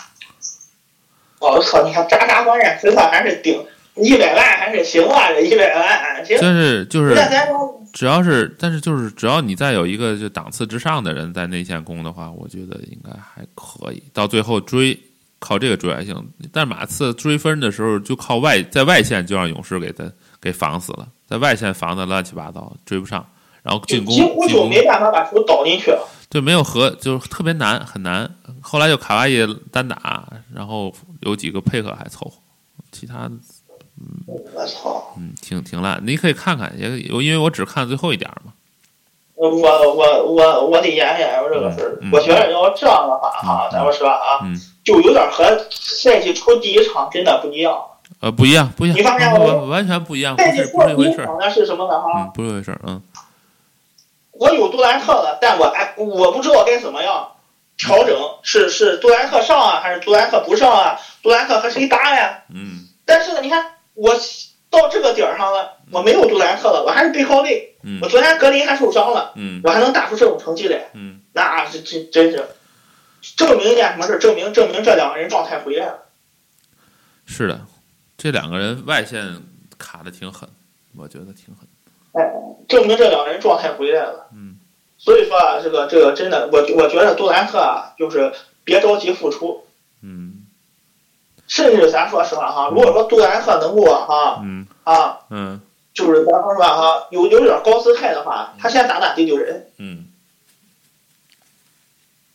[1.41, 1.83] 我操！
[1.83, 3.61] 你看渣渣关键时刻还是顶
[3.97, 6.39] 一百万还是行啊，这一百万行。
[6.39, 7.17] 就是就是
[7.93, 14.03] 只要是，但是就是只要你再有一个就档次之上的人在内线攻的话，我觉得应该还可以。
[14.13, 14.97] 到最后追
[15.39, 16.15] 靠这个追赶性，
[16.53, 20.05] 但马刺追分的时候就靠外在外线就让勇士给他
[20.41, 23.27] 给防死了，在外线防的乱七八糟，追不上。
[23.63, 26.09] 然后进攻几乎就没办法把球倒进去了。
[26.31, 28.27] 对没有和就是特别难很难。
[28.63, 30.20] 后来就卡哇伊单打，
[30.55, 32.33] 然后有几个配合还凑合，
[32.93, 33.33] 其他的
[34.27, 35.13] 我操！
[35.17, 36.01] 嗯挺挺烂。
[36.05, 38.53] 你可以看看，也有因为我只看最后一点嘛。
[39.35, 42.11] 我我我我得研究研究这个事儿嗯嗯。
[42.13, 47.79] 我觉得要这样的话哈，嗯咱们说啊，嗯就有点和赛季初第一场真的不一样。
[48.21, 52.09] 呃，不一样，不一样，你发现完全不一样，不赛季是初第一不是一回事儿，场那是什么呢哈？
[52.17, 53.01] 嗯，不是一回事儿，嗯
[54.33, 57.29] 我有杜兰特了，但我哎，我不知道该怎么样
[57.81, 61.01] 调整，是是杜兰特上啊，还是杜兰特不上啊？
[61.23, 62.43] 杜兰特和谁搭呀？
[62.51, 64.15] 嗯但是呢，你看我
[64.69, 67.77] 到这个点儿上了，我没有杜兰特了，我还是背靠背。
[67.83, 72.45] 嗯我昨天格林还受伤了，嗯我还能打出这种成绩来，嗯，那是真真是
[73.37, 74.19] 证明一件什么事？
[74.19, 76.03] 证明证明这两个人状态回来了。
[77.25, 77.67] 是的，
[78.19, 79.43] 这两个人外线
[79.79, 80.49] 卡的挺狠，
[80.97, 81.67] 我觉得挺狠，
[82.13, 82.31] 哎，
[82.69, 84.29] 证明这两个人状态回来了。
[84.35, 84.50] 嗯
[85.03, 88.35] 所以说啊，这个这个真的，我我觉得杜兰特啊，就是
[88.65, 89.65] 别着急复出，
[90.03, 90.47] 嗯
[91.49, 94.67] 甚至咱说实话哈，如果说杜兰特能够啊哈嗯。
[94.85, 95.61] 啊，嗯。
[95.95, 100.07] 就是咱说实话哈，有有点高姿态的话，他先打打第六人，嗯。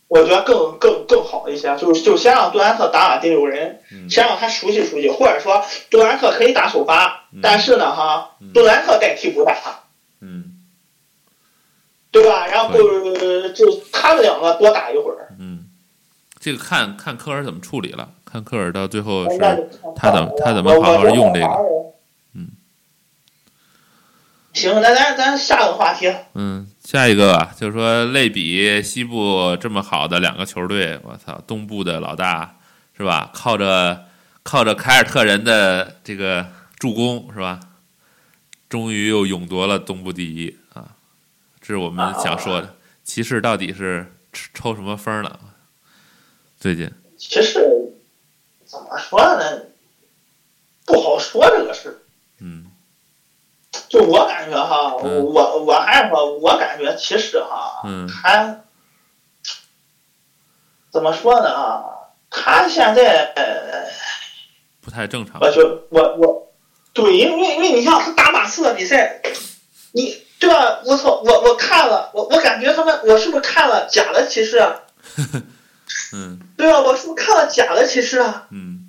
[0.08, 4.10] 我觉得更更更好一些，就是就先让杜兰特打打第六人，嗯。
[4.10, 7.40] 先让他熟悉熟悉，或者说杜兰特可以打首发，嗯。
[7.42, 9.56] 但是呢哈嗯，杜兰特代替补打，
[10.20, 10.55] 嗯
[12.16, 12.48] 对吧？
[12.48, 15.36] 然后呃就他们两个多打一会儿。
[15.38, 15.66] 嗯，
[16.40, 19.38] 这个看看科尔怎么处理了，看科尔到最后是
[19.98, 21.48] 他怎么他怎么好好用这个
[22.34, 22.48] 嗯。
[24.54, 32.60] 行，那咱咱下个话题，嗯，下一个吧，就是说类比西部这么好的两个球队，我操，东部的老大
[32.96, 33.30] 是吧？
[33.34, 34.06] 靠着
[34.42, 36.48] 靠着凯尔特人的这个
[36.80, 37.60] 助攻是吧？
[38.70, 40.65] 终于又勇夺了东部第一啊！
[41.68, 42.76] 这是我们想说的。
[43.04, 45.40] 骑士到底是抽抽什么风了？
[46.60, 47.60] 最近，骑士
[48.66, 49.64] 怎么说呢？
[50.86, 52.06] 不好说这个事。
[52.40, 52.72] 嗯
[53.90, 58.62] 就我感觉哈，嗯我我还是说，我感觉骑士哈，嗯他
[60.92, 61.84] 怎么说呢啊？
[62.30, 63.90] 他现在，呃
[64.82, 65.40] 不太正常。
[65.42, 66.54] 我就我我，
[66.94, 69.22] 对，因为因为你像他打马刺的比赛，
[69.94, 70.82] 你对吧？
[70.86, 74.82] 我操，我我看了，我我感觉他们，我是不是看了假的骑士啊？
[76.14, 76.80] 嗯对吧？
[76.82, 78.48] 我是不是看了假的骑士啊？
[78.52, 78.82] 嗯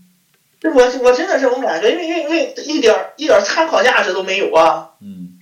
[0.61, 4.91] 这我我真的这种感觉，因为因为因为一点儿一点儿参考价值都没有啊。
[5.01, 5.39] 嗯，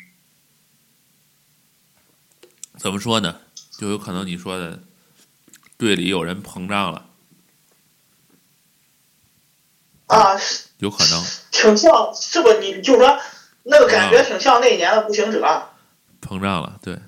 [2.79, 3.41] 怎么说呢？
[3.79, 4.79] 就有可能你说的
[5.79, 7.07] 队里有人膨胀了，
[10.07, 10.37] 啊，
[10.79, 12.53] 有可能挺像，是不？
[12.55, 13.19] 你就说
[13.65, 15.69] 那个感觉挺像那一年的步行者，
[16.25, 16.99] 膨胀了，对，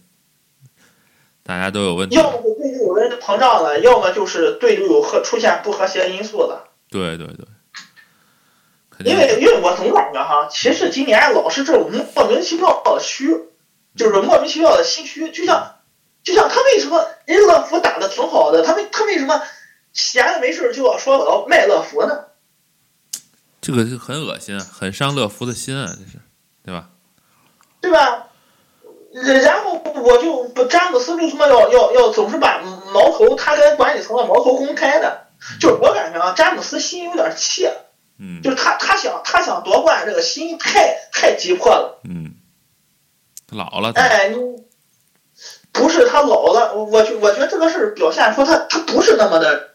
[1.43, 2.17] 大家都有问题。
[2.17, 6.69] 要么是队里有人膨胀了，要么就是队里有和出现不和谐因素了。
[6.91, 7.47] 对对对，
[9.05, 13.29] 因为因为我总感觉哈，骑士今年老是这种莫名其妙的虚，
[13.97, 15.77] 就是莫名其妙的心虚，就像
[16.23, 19.43] 就像他为什么人乐福打的挺好的，他为他为什么
[19.93, 22.27] 闲着没事就要说我要卖乐福呢？
[23.61, 26.19] 这个就很恶心啊，很伤乐福的心啊，这是，
[26.65, 26.91] 对吧？
[27.81, 28.26] 对吧？
[29.43, 32.61] 然后我就不詹姆斯为什么要要要总是把
[32.93, 35.11] 矛头他跟管理层的矛头公开呢？
[35.61, 37.69] 就是我感觉啊，詹姆斯心有点气，
[38.19, 42.01] 嗯就是他他想他想夺冠，这个心太太急迫了。
[42.05, 42.35] 嗯，
[43.51, 44.37] 老了，哎，你
[45.73, 49.71] 不是他老了，我我觉我觉得这个事儿表现出他他不是那么的，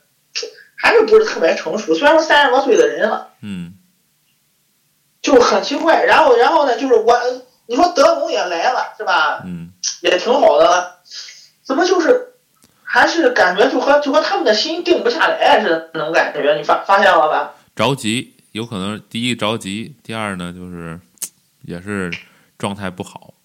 [0.76, 1.96] 还是不是特别成熟。
[1.96, 3.74] 虽然说三十多岁的人了，嗯
[5.22, 6.04] 就很奇怪。
[6.04, 7.20] 然后然后呢，就是我
[7.72, 9.44] 你说德国也来了是吧？
[9.46, 11.00] 嗯也挺好的了，
[11.64, 12.34] 怎么就是
[12.84, 17.54] 还是感觉就和就和他们的心定不下来似的那种感觉，你发发现了吧？
[17.74, 21.00] 着急，有可能第一着急，第二呢就是
[21.62, 22.12] 也是
[22.58, 23.36] 状态不好。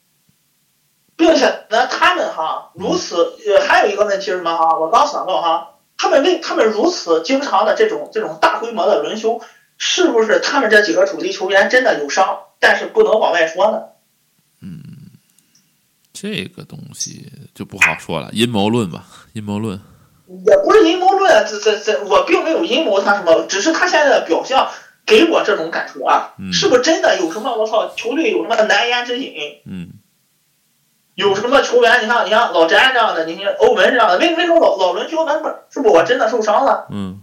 [1.17, 4.77] 并且呢，他们哈如此，呃，还有一个问题是什么哈？
[4.77, 9.41] 我刚想到哈，他们为他们如此经常的这种这种大规模的轮休，
[9.79, 13.83] 是不是他们这几个主力球员真的有伤，但是不能往外说呢？
[16.18, 19.79] 这个东西就不好说了，阴谋论吧，阴谋论。
[20.46, 24.66] 也不是阴谋论，这这这，我并没有阴谋他什么，只是他现在的表象
[25.05, 29.61] 给我这种感触啊，嗯是不是真的有什么我操，球队有什么难言之隐？
[29.66, 29.90] 嗯
[31.14, 32.02] 有什么球员？
[32.02, 35.24] 你看你像老詹这样的，你像欧文这样的，为为什么老老轮休？
[35.26, 37.20] 那不是是不是我真的受伤了，嗯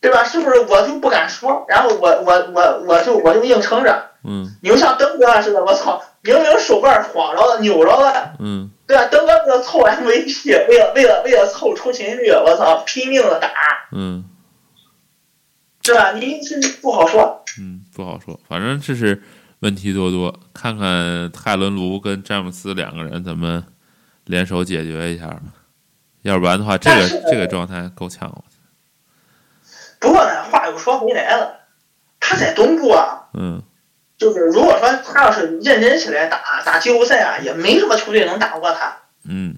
[0.00, 0.22] 对吧？
[0.22, 1.64] 是不是我就不敢说？
[1.66, 4.10] 然后我我我我就我就硬撑着。
[4.26, 9.04] 嗯你就像登哥似的，我操，明明手腕晃着了，扭着了，嗯对吧？
[9.06, 13.48] 登哥为了凑 MVP，为了为了为了凑出勤率，我操，拼命的打，
[13.92, 14.24] 嗯
[15.82, 16.12] 是吧？
[16.12, 17.44] 你这不好说。
[17.60, 19.22] 嗯，不好说，反正这是
[19.60, 20.36] 问题多多。
[20.52, 23.64] 看看泰伦卢跟詹姆斯两个人怎么
[24.24, 25.42] 联手解决一下吧，
[26.22, 28.44] 要不然的话，这个这个状态够呛。
[30.00, 31.60] 不过呢，话又说回来了，
[32.20, 33.62] 他在东部啊，嗯
[34.18, 38.96] 就是如果说他要是认真起来打打季后赛啊，也没什么球队能打过他。
[39.28, 39.56] 嗯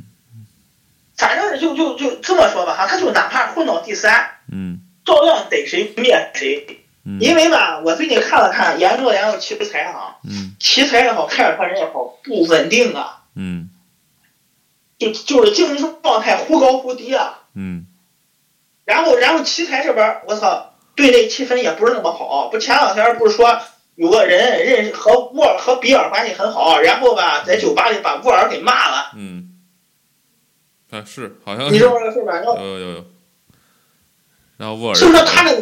[1.16, 6.84] 反正就就就这么说吧哈，他就哪怕混到第三，嗯照样逮谁灭谁。
[7.04, 13.70] 嗯因为吧，我最近看了看，研究研究奇才啊，嗯奇才也好，凯尔特人也好，不稳定啊，嗯
[14.98, 17.40] 就就是精神状态忽高忽低啊。
[17.54, 17.86] 嗯
[18.84, 22.48] 然后然后奇才这边，我操，队内气氛也不是那么好。
[22.48, 23.60] 不前两天不是说
[23.98, 29.58] 有个人认识和沃尔和比尔关系很好，然后吧在酒吧里把沃尔给骂了，嗯，
[30.90, 32.32] 啊是，好像你是知道这个事儿吧？
[32.36, 33.04] 然后有有有。
[34.56, 35.60] 然后沃尔所以说他那个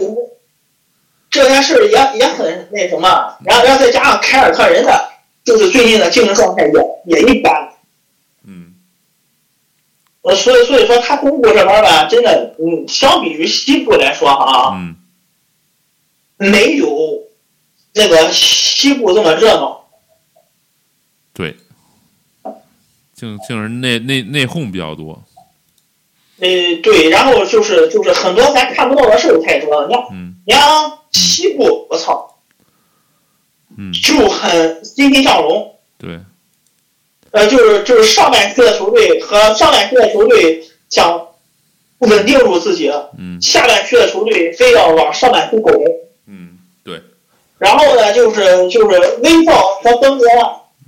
[1.30, 5.10] 这件事儿也也很那什么，然后然后再加上凯尔特人的，
[5.42, 7.72] 就是最近的竞争状态也也一般。
[8.44, 8.74] 嗯
[10.20, 14.96] 呃，所以所以说他东部这边吧，真的，嗯，相比于西部来说哈，嗯
[16.38, 17.15] 没有
[17.96, 19.88] 那个西部这么热闹。
[21.32, 21.56] 对，
[23.14, 25.22] 竟竟是内内内讧比较多。
[26.38, 29.88] 嗯，对，然后就是就是很多咱看不到的事儿太多了。
[29.88, 32.38] 你看，嗯你看西部，我操，
[33.78, 35.74] 嗯，就很欣欣向荣。
[35.96, 36.20] 对，
[37.30, 41.28] 呃，就是就是上半区的球队和上半区的球队想
[42.00, 45.72] 稳定住自己，嗯下半区的球队非要往上半区拱。
[47.58, 50.24] 然后呢，就是就是威少和登哥，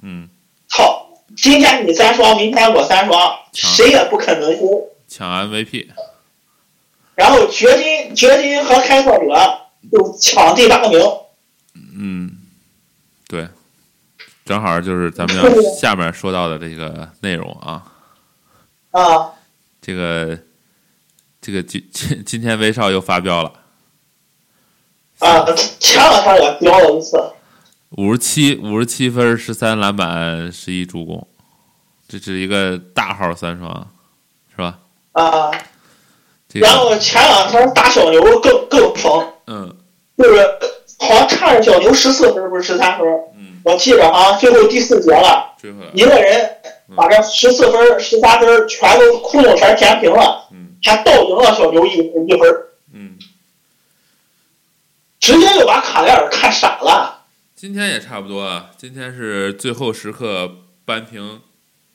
[0.03, 0.29] 嗯，
[0.69, 4.89] 操，今天你三双，明天我三双，谁也不肯轮休。
[5.09, 5.89] 抢 MVP。
[7.15, 11.01] 然后掘金掘金和开拓者就抢第八名。
[11.99, 12.33] 嗯，
[13.27, 13.49] 对，
[14.45, 17.83] 正好就是咱们要下面说到的这个内容啊。
[18.91, 19.33] 啊，
[19.81, 20.39] 这个
[21.41, 23.53] 这个今今今天威少又发飙了。
[25.21, 25.45] 啊，
[25.79, 27.23] 前两天也飙了一次。
[27.97, 31.27] 五十七五十七分，十三篮板，十一助攻，
[32.09, 33.89] 这是一个大号三双，
[34.51, 34.79] 是吧？
[35.13, 35.51] 啊。
[36.49, 39.27] 这个、然后前两天打小牛更更疯。
[39.47, 39.75] 嗯。
[40.17, 40.45] 就是
[40.99, 43.07] 好像差着小牛十四分，不是十三分。
[43.37, 43.61] 嗯。
[43.65, 46.51] 我记着啊，最后第四节了，追回来一个人
[46.97, 52.78] 把这十四分、十三分全都窟窿全填平了，嗯还倒赢了小牛一一分，嗯，
[55.29, 57.27] 直接就把卡莱尔看傻了。
[57.55, 60.51] 今天也差不多啊，今天是最后时刻
[60.87, 61.43] 扳平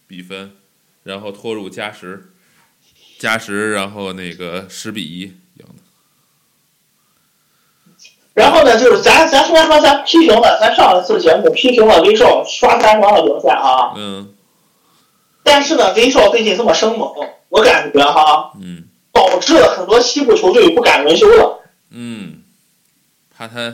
[0.05, 0.55] 比分，
[1.01, 2.31] 然后拖入加时，
[3.17, 5.81] 加时，然后那个十比一赢的。
[8.35, 14.35] 然后呢，就是咱咱虽然说咱批评了，咱上一次节目批评了威少刷三双的表现啊，嗯
[15.41, 17.11] 但是呢，威少最近这么生猛，
[17.49, 21.61] 我感觉哈，嗯导致了很多西部球队不敢轮休了。
[21.89, 22.42] 嗯，
[23.37, 23.73] 怕他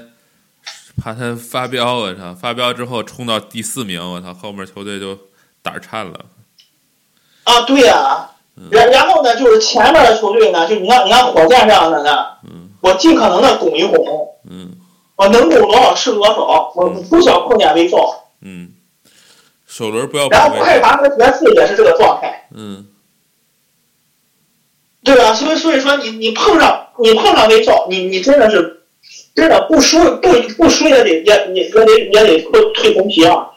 [1.01, 2.33] 怕他发飙，我操！
[2.33, 4.33] 发飙之后冲到第四名，我操！
[4.33, 5.17] 后面球队就
[5.61, 6.25] 胆儿颤了。
[7.43, 8.29] 啊，对呀、
[8.69, 14.75] 然然后呢，就是前面的球队呢，就你看你看火箭这样的呢，嗯我尽可能的拱一拱，嗯
[15.15, 18.29] 我能拱多少是多少，我不想碰见威少。
[18.41, 18.71] 嗯，
[19.67, 20.57] 首轮不要然后。
[20.57, 22.87] 快船和爵士也是这个状态，嗯
[25.03, 25.33] 对啊？
[25.33, 28.78] 所以所以说你你碰上你碰上威少，你你真的是
[29.39, 33.47] 真的不输不不输也得也也也得也得退退红皮啊！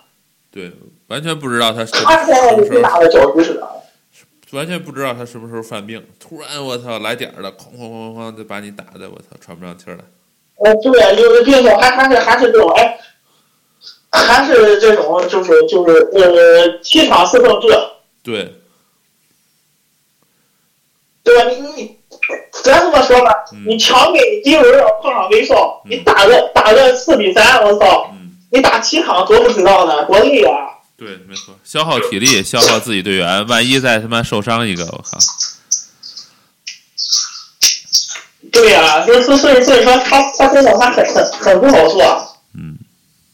[0.51, 0.71] 对，
[1.09, 3.83] 完全不知道他什他现在是什么时候，最大的。
[4.53, 6.05] 完全不知道他什么时候犯病。
[6.21, 10.05] 突然我操来点儿了，哐哐哐哐就把你打的我操喘不上气儿来。
[10.59, 12.99] 呃，对，就是并且还还是还是这种哎，
[14.11, 17.69] 还是这种就是就是呃七场四胜制，
[18.23, 18.55] 对，
[21.25, 21.49] 对吧？
[21.49, 21.99] 你你
[22.63, 28.11] 咱这么说吧，嗯你强给第一轮要碰上威少，嗯你打个打个四比三，我操！
[28.13, 30.79] 嗯，你打七场多不值当呢，多累啊！
[30.97, 35.19] 对，没错，消耗体力，消耗自己队员，万一再他妈受伤一个，我靠。
[38.53, 42.77] 对呀、所以所以所以所以说他他真的他很很很不好做，嗯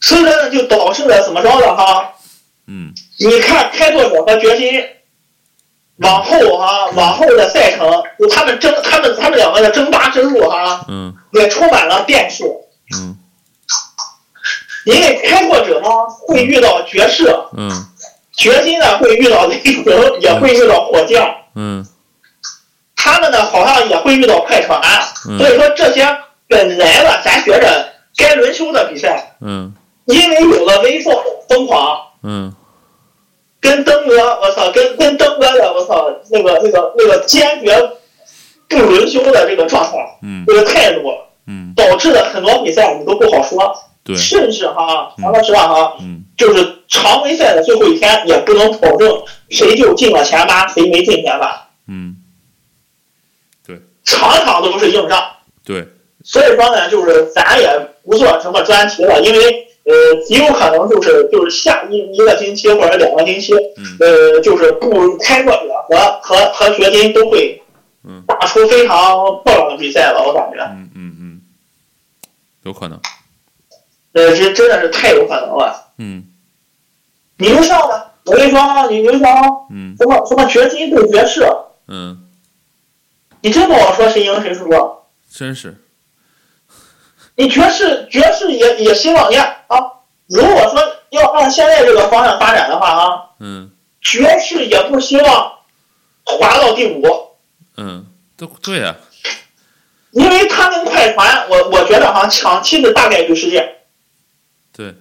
[0.00, 2.12] 所以说呢就导致了怎么着呢哈？
[2.68, 4.80] 嗯你看开拓者和掘金，
[5.98, 11.14] 往后哈往后的赛程，就他们争他们他们两个的争霸之路哈，嗯。
[11.32, 12.64] 也充满了变数。
[12.94, 13.16] 嗯。
[14.84, 15.88] 因为开拓者呢
[16.26, 17.70] 会遇到爵士，嗯。
[18.32, 19.84] 掘金呢会遇到雷霆，
[20.20, 21.22] 也会遇到火箭，
[21.54, 21.84] 嗯
[22.94, 24.80] 他们呢好像也会遇到快船。
[25.28, 25.38] 嗯。
[25.38, 26.06] 所以说这些
[26.46, 29.74] 本来吧，咱觉着该轮休的比赛，嗯。
[30.06, 31.10] 因为有了威少
[31.48, 32.54] 疯狂，嗯
[33.60, 37.74] 跟登哥，我操，跟跟登哥的我操那个那个那个坚决
[38.68, 40.44] 不轮休的这个状态，嗯。
[40.46, 41.12] 这个态度，
[41.46, 46.24] 嗯，导致了很多比赛你都不好说，对，甚至哈，咱说实话哈，嗯。
[46.36, 52.16] 就是常规赛的最后一天也不能保证谁就进了前八，谁没进前八，嗯。
[53.66, 53.76] 对。
[54.04, 55.22] 场场都是硬仗。
[55.64, 55.86] 对，
[56.24, 57.68] 所以说呢，就是咱也
[58.04, 67.62] 不做什么专题了，因为呃，极有可能就是就是下一一个星期或者两个星期，嗯呃，就是不开拓者和和和掘金都会
[68.04, 71.40] 嗯打出非常漂亮的比赛了，我感觉，嗯嗯嗯，
[72.64, 73.00] 有可能，
[74.12, 75.92] 呃，这真的是太有可能了。
[75.98, 76.24] 嗯
[77.38, 79.30] 牛上呢，我跟你说啊，你牛上
[79.70, 81.46] 嗯什么什么掘金对爵士，
[81.86, 82.28] 嗯，
[83.40, 84.98] 你真不好说谁赢谁输啊。
[85.32, 85.76] 真是，
[87.38, 89.78] 你爵士爵士也也希望你看啊，
[90.26, 93.24] 如果说要按现在这个方向发展的话啊。
[93.40, 93.70] 嗯
[94.00, 95.58] 爵士也不希望
[96.24, 97.02] 滑到第五，
[97.76, 98.96] 嗯，都对呀，
[100.12, 103.80] 因为他跟快船，我我觉得好像抢七的大概率事件，
[104.72, 104.94] 对，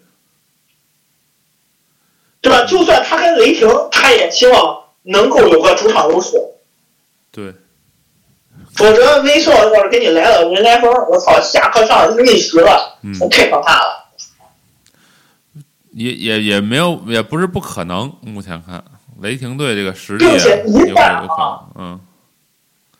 [2.41, 2.65] 对吧？
[2.65, 6.31] 就算他跟雷霆，他也希望能够有个主场优势，
[7.31, 7.53] 对，
[8.77, 12.97] 否则威少要是给你来了人来疯，我操，下课上逆袭了，
[13.31, 14.05] 太可怕了。
[15.93, 18.13] 也也也没有，也不是不可能。
[18.21, 18.83] 目前看，
[19.19, 21.25] 雷霆队这个实力啊并且一有可啊
[21.75, 21.99] 能，嗯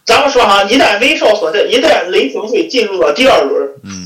[0.04, 4.04] 咱们说哈，一旦威少所在，一旦雷霆队进入了第二轮，嗯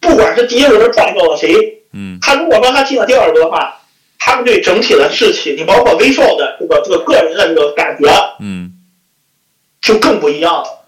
[0.00, 3.82] 不管是第一轮干掉了谁，嗯他如果说他进了第二轮的话，
[4.18, 8.08] 他们对整体的士气，你包括威少的这个这个个人的这个感觉，
[8.40, 8.72] 嗯，
[9.82, 10.81] 就更不一样了。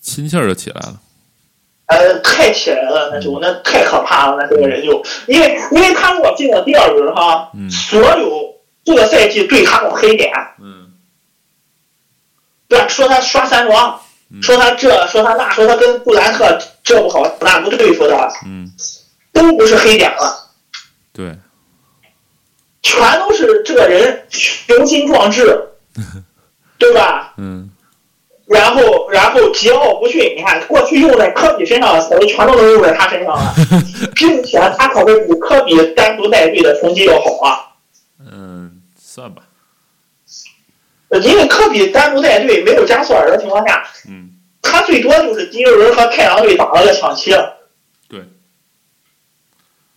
[0.00, 1.00] 心气儿就起来了。
[1.86, 7.70] 呃，太起来了，那就那太可怕了，那这个人就，因为因为他如果进了第二轮哈，嗯。
[7.70, 10.30] 所有这个赛季对他的黑点，
[10.60, 10.92] 嗯。
[12.68, 12.86] 对？
[12.88, 14.42] 说他刷三双，嗯。
[14.42, 18.70] 说他这，说他那，说他跟杜兰特这不好那不对付的，嗯，
[19.32, 20.50] 都不是黑点了，
[21.12, 21.34] 对，
[22.82, 25.68] 全都是这个人雄心壮志，
[26.78, 27.32] 对吧？
[27.38, 27.70] 嗯
[28.48, 33.54] 然后，然后桀骜不驯，你看过去用在科比身上的词儿，全都能用在他身上了，
[34.16, 37.76] 并且他可是比科比单独带队的成绩要好啊。
[38.20, 39.42] 嗯，算吧。
[41.10, 44.30] 呃因为科比单独带队没有加索尔的情况下，嗯
[44.60, 47.30] 他最多就是第一轮和太阳队打了个抢七，
[48.08, 48.22] 对，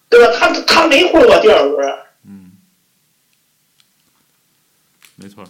[0.09, 0.33] 对吧？
[0.37, 2.51] 他他没混过第二轮，嗯，
[5.17, 5.43] 没错。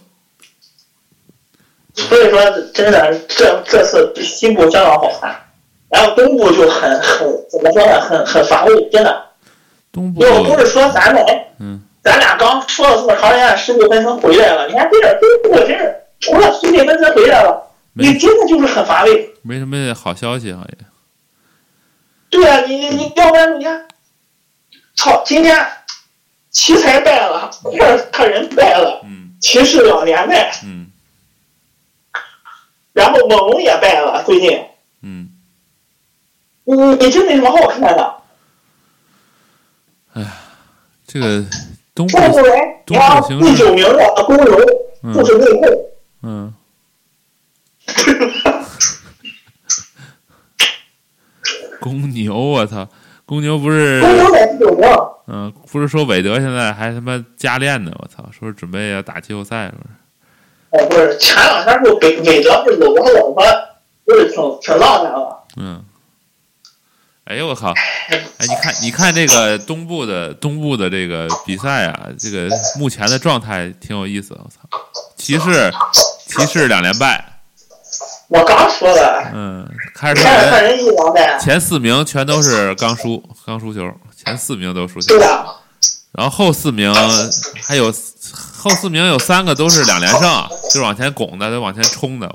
[1.94, 2.38] 所以说
[2.72, 5.34] 真的这这次西部相当好看，
[5.88, 8.00] 然后东部就很很怎么说呢？
[8.00, 9.24] 很很乏味，真的。
[9.92, 19.30] 东部，又不是说咱们哎，嗯咱俩刚说了这么长时间，十几分钟回来了，你看这点东部真是除了史蒂芬森回来了，你真的就是很乏味。
[19.42, 20.78] 没什么好消息哈也。
[22.30, 23.86] 对啊，你你你要不然你看，
[24.96, 25.62] 操，今天
[26.50, 30.81] 奇才败了，库尔特人败了，嗯骑士两连败，嗯
[32.92, 34.58] 然后猛龙也败了，最近
[35.02, 35.28] 嗯，
[36.64, 38.14] 你你真没什么好看的。
[40.14, 40.24] 哎
[41.06, 41.44] 这个
[41.94, 44.44] 东部再，不然，你看东部形势第九名的公牛
[45.02, 45.78] 嗯就是内讧，
[46.22, 46.54] 嗯，
[51.80, 52.88] 公牛，我操！
[53.26, 54.86] 公牛不是，公牛在第九名。
[55.26, 58.24] 嗯，不是说韦德现在还他妈加练呢，我操！
[58.30, 59.78] 说是准备要打季后赛，说
[60.72, 60.78] 是。
[60.78, 63.44] 哎，不是，前两天是韦韦德是搂他老婆，
[64.04, 65.36] 不是挺挺浪漫的。
[65.56, 65.84] 嗯，
[67.24, 67.72] 哎呦我靠！
[68.08, 72.48] 哎，你看，你看这个东部的东部的这个比赛啊，这个
[72.78, 74.34] 目前的状态挺有意思。
[74.34, 74.66] 我操，
[75.16, 75.70] 骑士
[76.26, 77.22] 骑士两连败，
[78.28, 85.56] 我刚说的，嗯，凯尔特凯尔特人人一两败，前四名全都是刚输刚输球，前四名都输球对，吧？
[86.12, 86.92] 然后后四名
[87.62, 87.86] 还有
[88.58, 90.20] 后四名有三个都是两连胜，
[90.64, 92.30] 就是往前拱的，都往前冲的。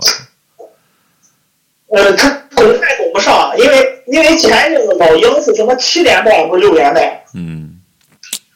[1.89, 7.79] 呃，他拱还拱不上，因为因为前一阵子老鹰是什么七连败，不是六连败，嗯，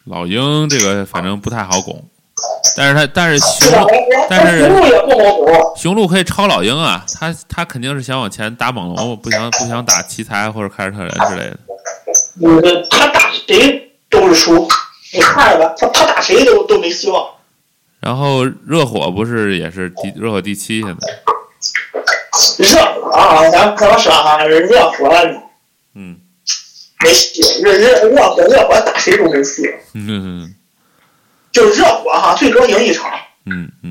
[0.04, 2.04] 老鹰这个反正不太好拱，
[2.76, 3.38] 但是他但是？
[3.38, 3.86] 雄
[4.28, 11.58] 但是雄鹿也不好拱，雄鹿可以超老鹰啊，他他肯定是想往前打猛龙，不想不想打奇才或者凯尔特人之类的。
[12.42, 14.68] 嗯，他打谁都是输，
[15.12, 17.28] 你看着吧，他他打谁都都没希望。
[18.00, 25.08] 然后热火不是也是第热火第七现在，热火啊，咱咱说哈，热火
[25.94, 26.18] 嗯
[27.04, 30.54] 没戏，热热热火热火打谁都没戏，嗯嗯
[31.52, 33.10] 就热火哈，最多赢一场。
[33.46, 33.90] 嗯嗯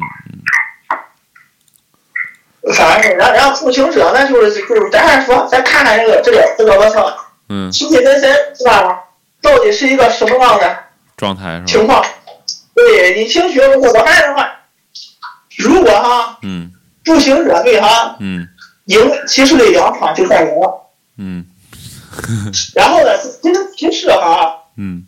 [2.75, 7.11] 反正然然后步行者，那就是就是咱还说，咱看看这个这个这个我操，
[7.49, 8.99] 嗯，史蒂芬森是吧？
[9.41, 10.83] 到底是一个什么样的
[11.21, 11.65] 状态是吧？
[11.67, 12.03] 情况？
[12.73, 14.49] 对你听学我我还是话，
[15.57, 16.71] 如果哈嗯
[17.05, 18.47] 步行者队哈嗯
[18.85, 21.45] 赢骑士队两场就算赢了，嗯
[22.73, 25.05] 然后呢，其实骑士哈嗯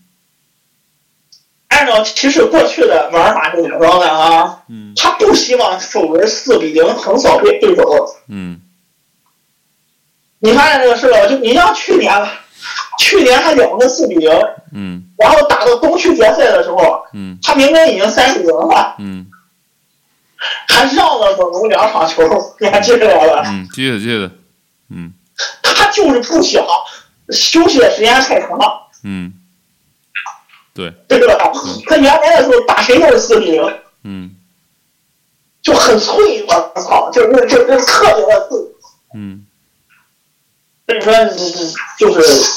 [1.69, 4.61] 按照骑士过去的玩法是怎么着的啊？
[4.69, 8.15] 嗯他不希望首轮四比零横扫对对手。
[8.27, 8.61] 嗯
[10.39, 11.27] 你发现这个事了？
[11.27, 12.42] 就你像去年吧，
[12.99, 14.29] 去年还两个四比零，
[14.73, 19.27] 嗯然后打到东区决赛的时候，嗯他明明已经三比零了，嗯
[20.67, 22.23] 还让了猛龙两场球，
[22.59, 23.43] 你还记得吧？
[23.47, 24.31] 嗯，记得记得，
[24.89, 25.13] 嗯
[25.61, 26.65] 他就是不想
[27.29, 28.49] 休息的时间太长，
[29.03, 29.33] 嗯，
[30.73, 31.51] 对，对吧？
[31.87, 34.35] 他原来的时候打谁都是四比零，嗯
[35.61, 38.57] 就很脆，我操，就是就就特别的脆。
[39.15, 39.45] 嗯
[40.85, 41.13] 所以说，
[41.97, 42.51] 就是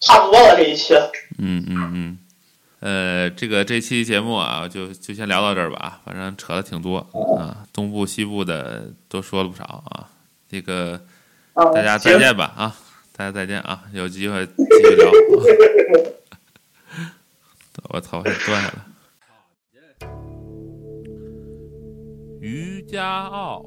[0.00, 0.94] 差不多了这一期。
[1.38, 2.18] 嗯嗯嗯，
[2.80, 6.98] 呃，这个这期节目啊，就就先聊到这儿吧，反正扯的挺多
[7.38, 10.10] 啊，东部西部的都说了不少啊，
[10.48, 11.00] 这个
[11.54, 12.18] 啊，大家再。
[12.18, 12.76] 见吧啊，
[13.12, 14.52] 大家再见啊，有机会继
[14.88, 15.10] 续聊。
[17.90, 18.84] 我操，还断下了。
[22.40, 23.64] 于家傲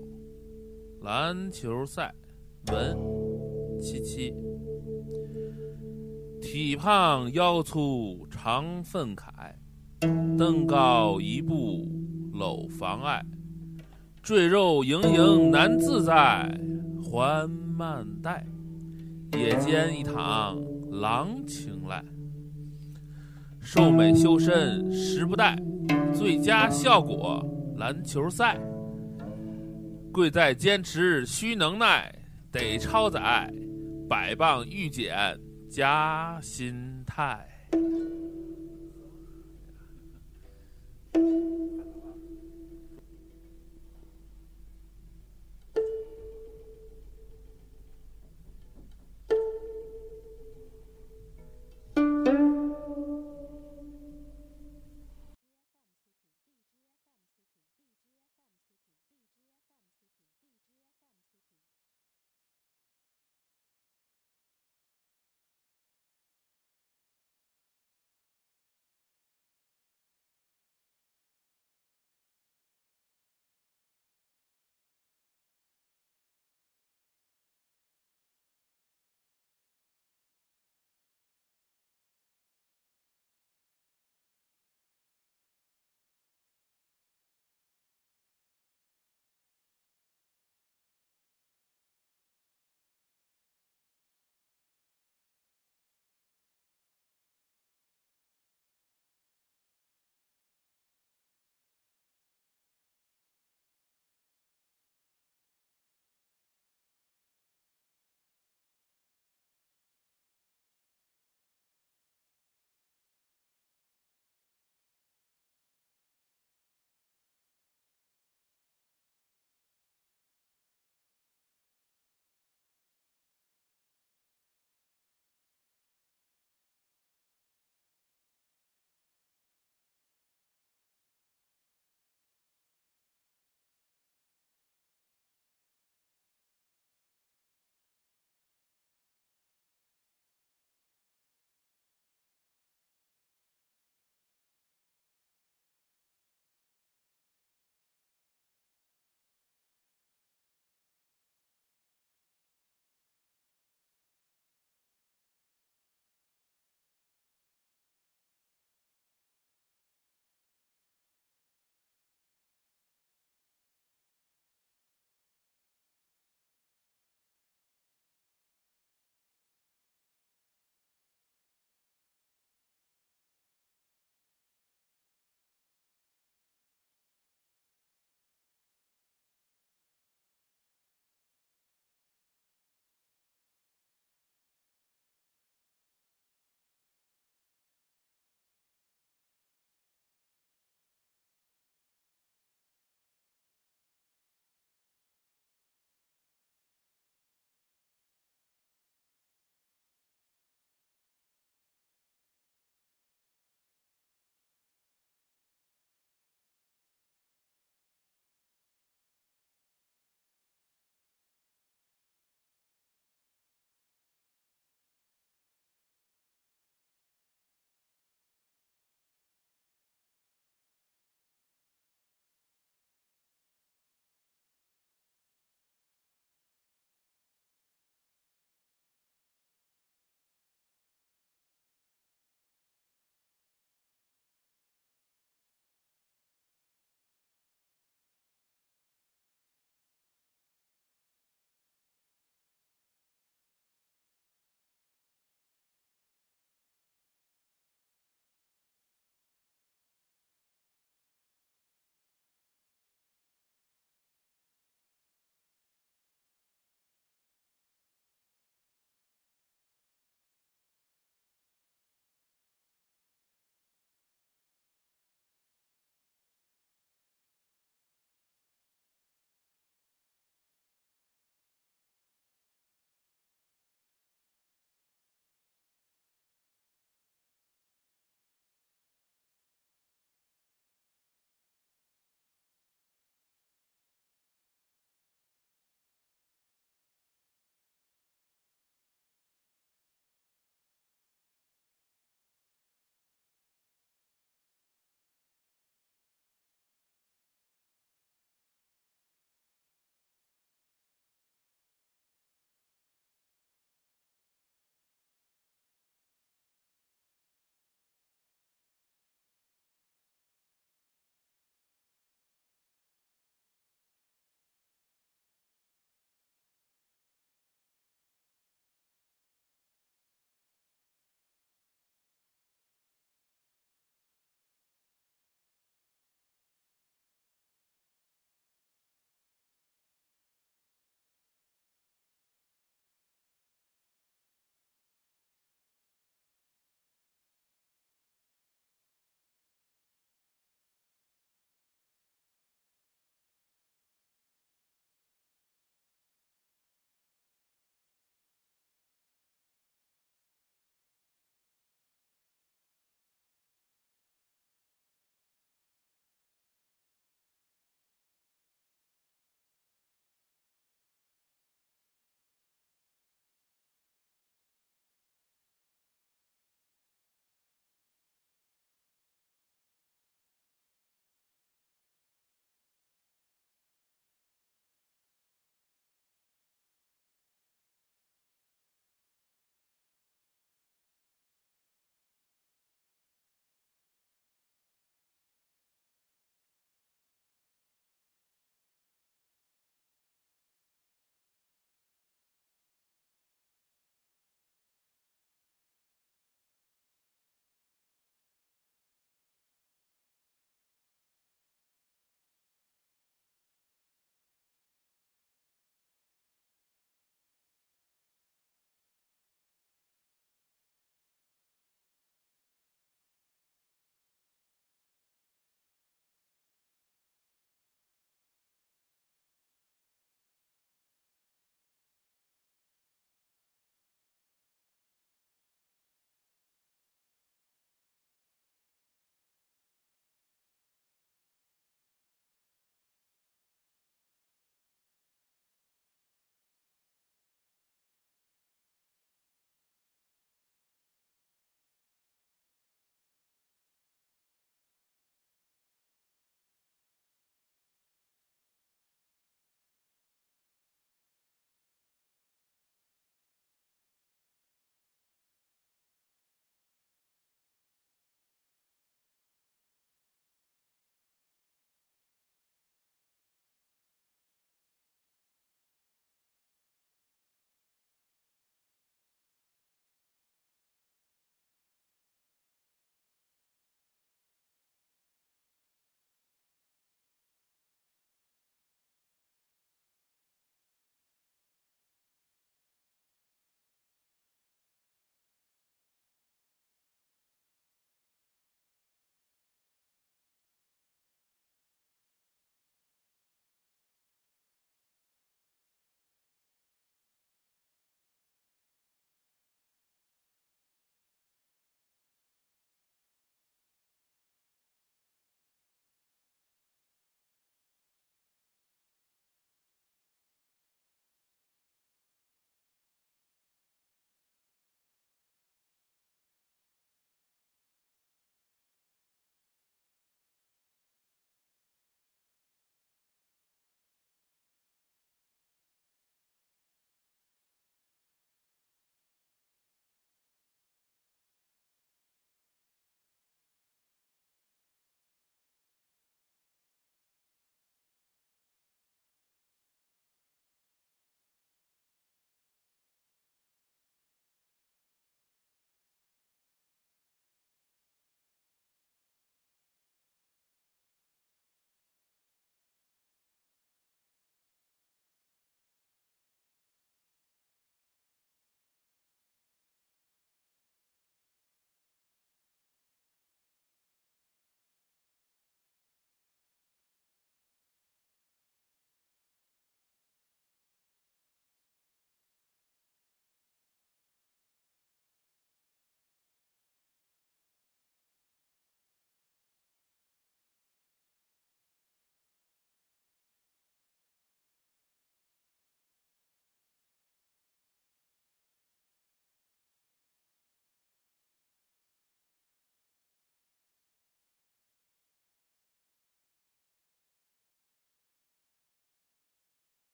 [1.02, 2.14] 篮球赛
[2.68, 2.98] 文
[3.82, 4.34] 七七，
[6.52, 9.24] 体胖腰粗常愤慨，
[10.38, 11.90] 登高一步
[12.34, 13.24] 搂妨碍，
[14.22, 16.54] 赘肉盈盈难自在，
[17.02, 18.46] 还慢带，
[19.38, 22.04] 夜间一躺狼情来。
[23.62, 25.58] 瘦美修身时不待，
[26.14, 28.60] 最佳效果篮球赛。
[30.12, 32.14] 贵在坚持需能耐，
[32.52, 33.50] 得超载，
[34.10, 35.40] 百磅预减
[35.72, 37.48] 加心态。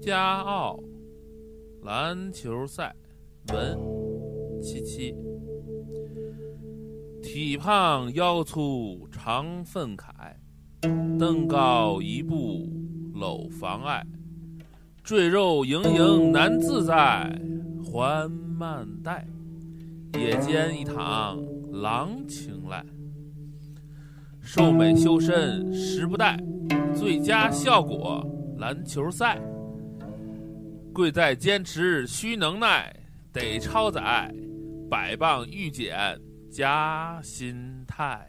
[0.00, 0.78] 加奥
[1.82, 2.94] 篮球赛
[3.52, 3.76] 文
[4.62, 5.14] 七七，
[7.20, 10.08] 体胖腰粗常愤慨，
[11.18, 12.72] 登高一步
[13.14, 14.06] 搂妨碍，
[15.02, 17.36] 赘肉盈盈难自在，
[17.84, 19.26] 缓慢带，
[20.14, 21.42] 夜间一躺
[21.72, 22.84] 郎青睐。
[24.40, 26.38] 瘦美修身时不待，
[26.94, 28.24] 最佳效果
[28.58, 29.40] 篮球赛。
[30.98, 32.92] 贵在坚持需能耐，
[33.32, 34.34] 得超载，
[34.90, 35.96] 百磅预减
[36.50, 38.28] 加心态。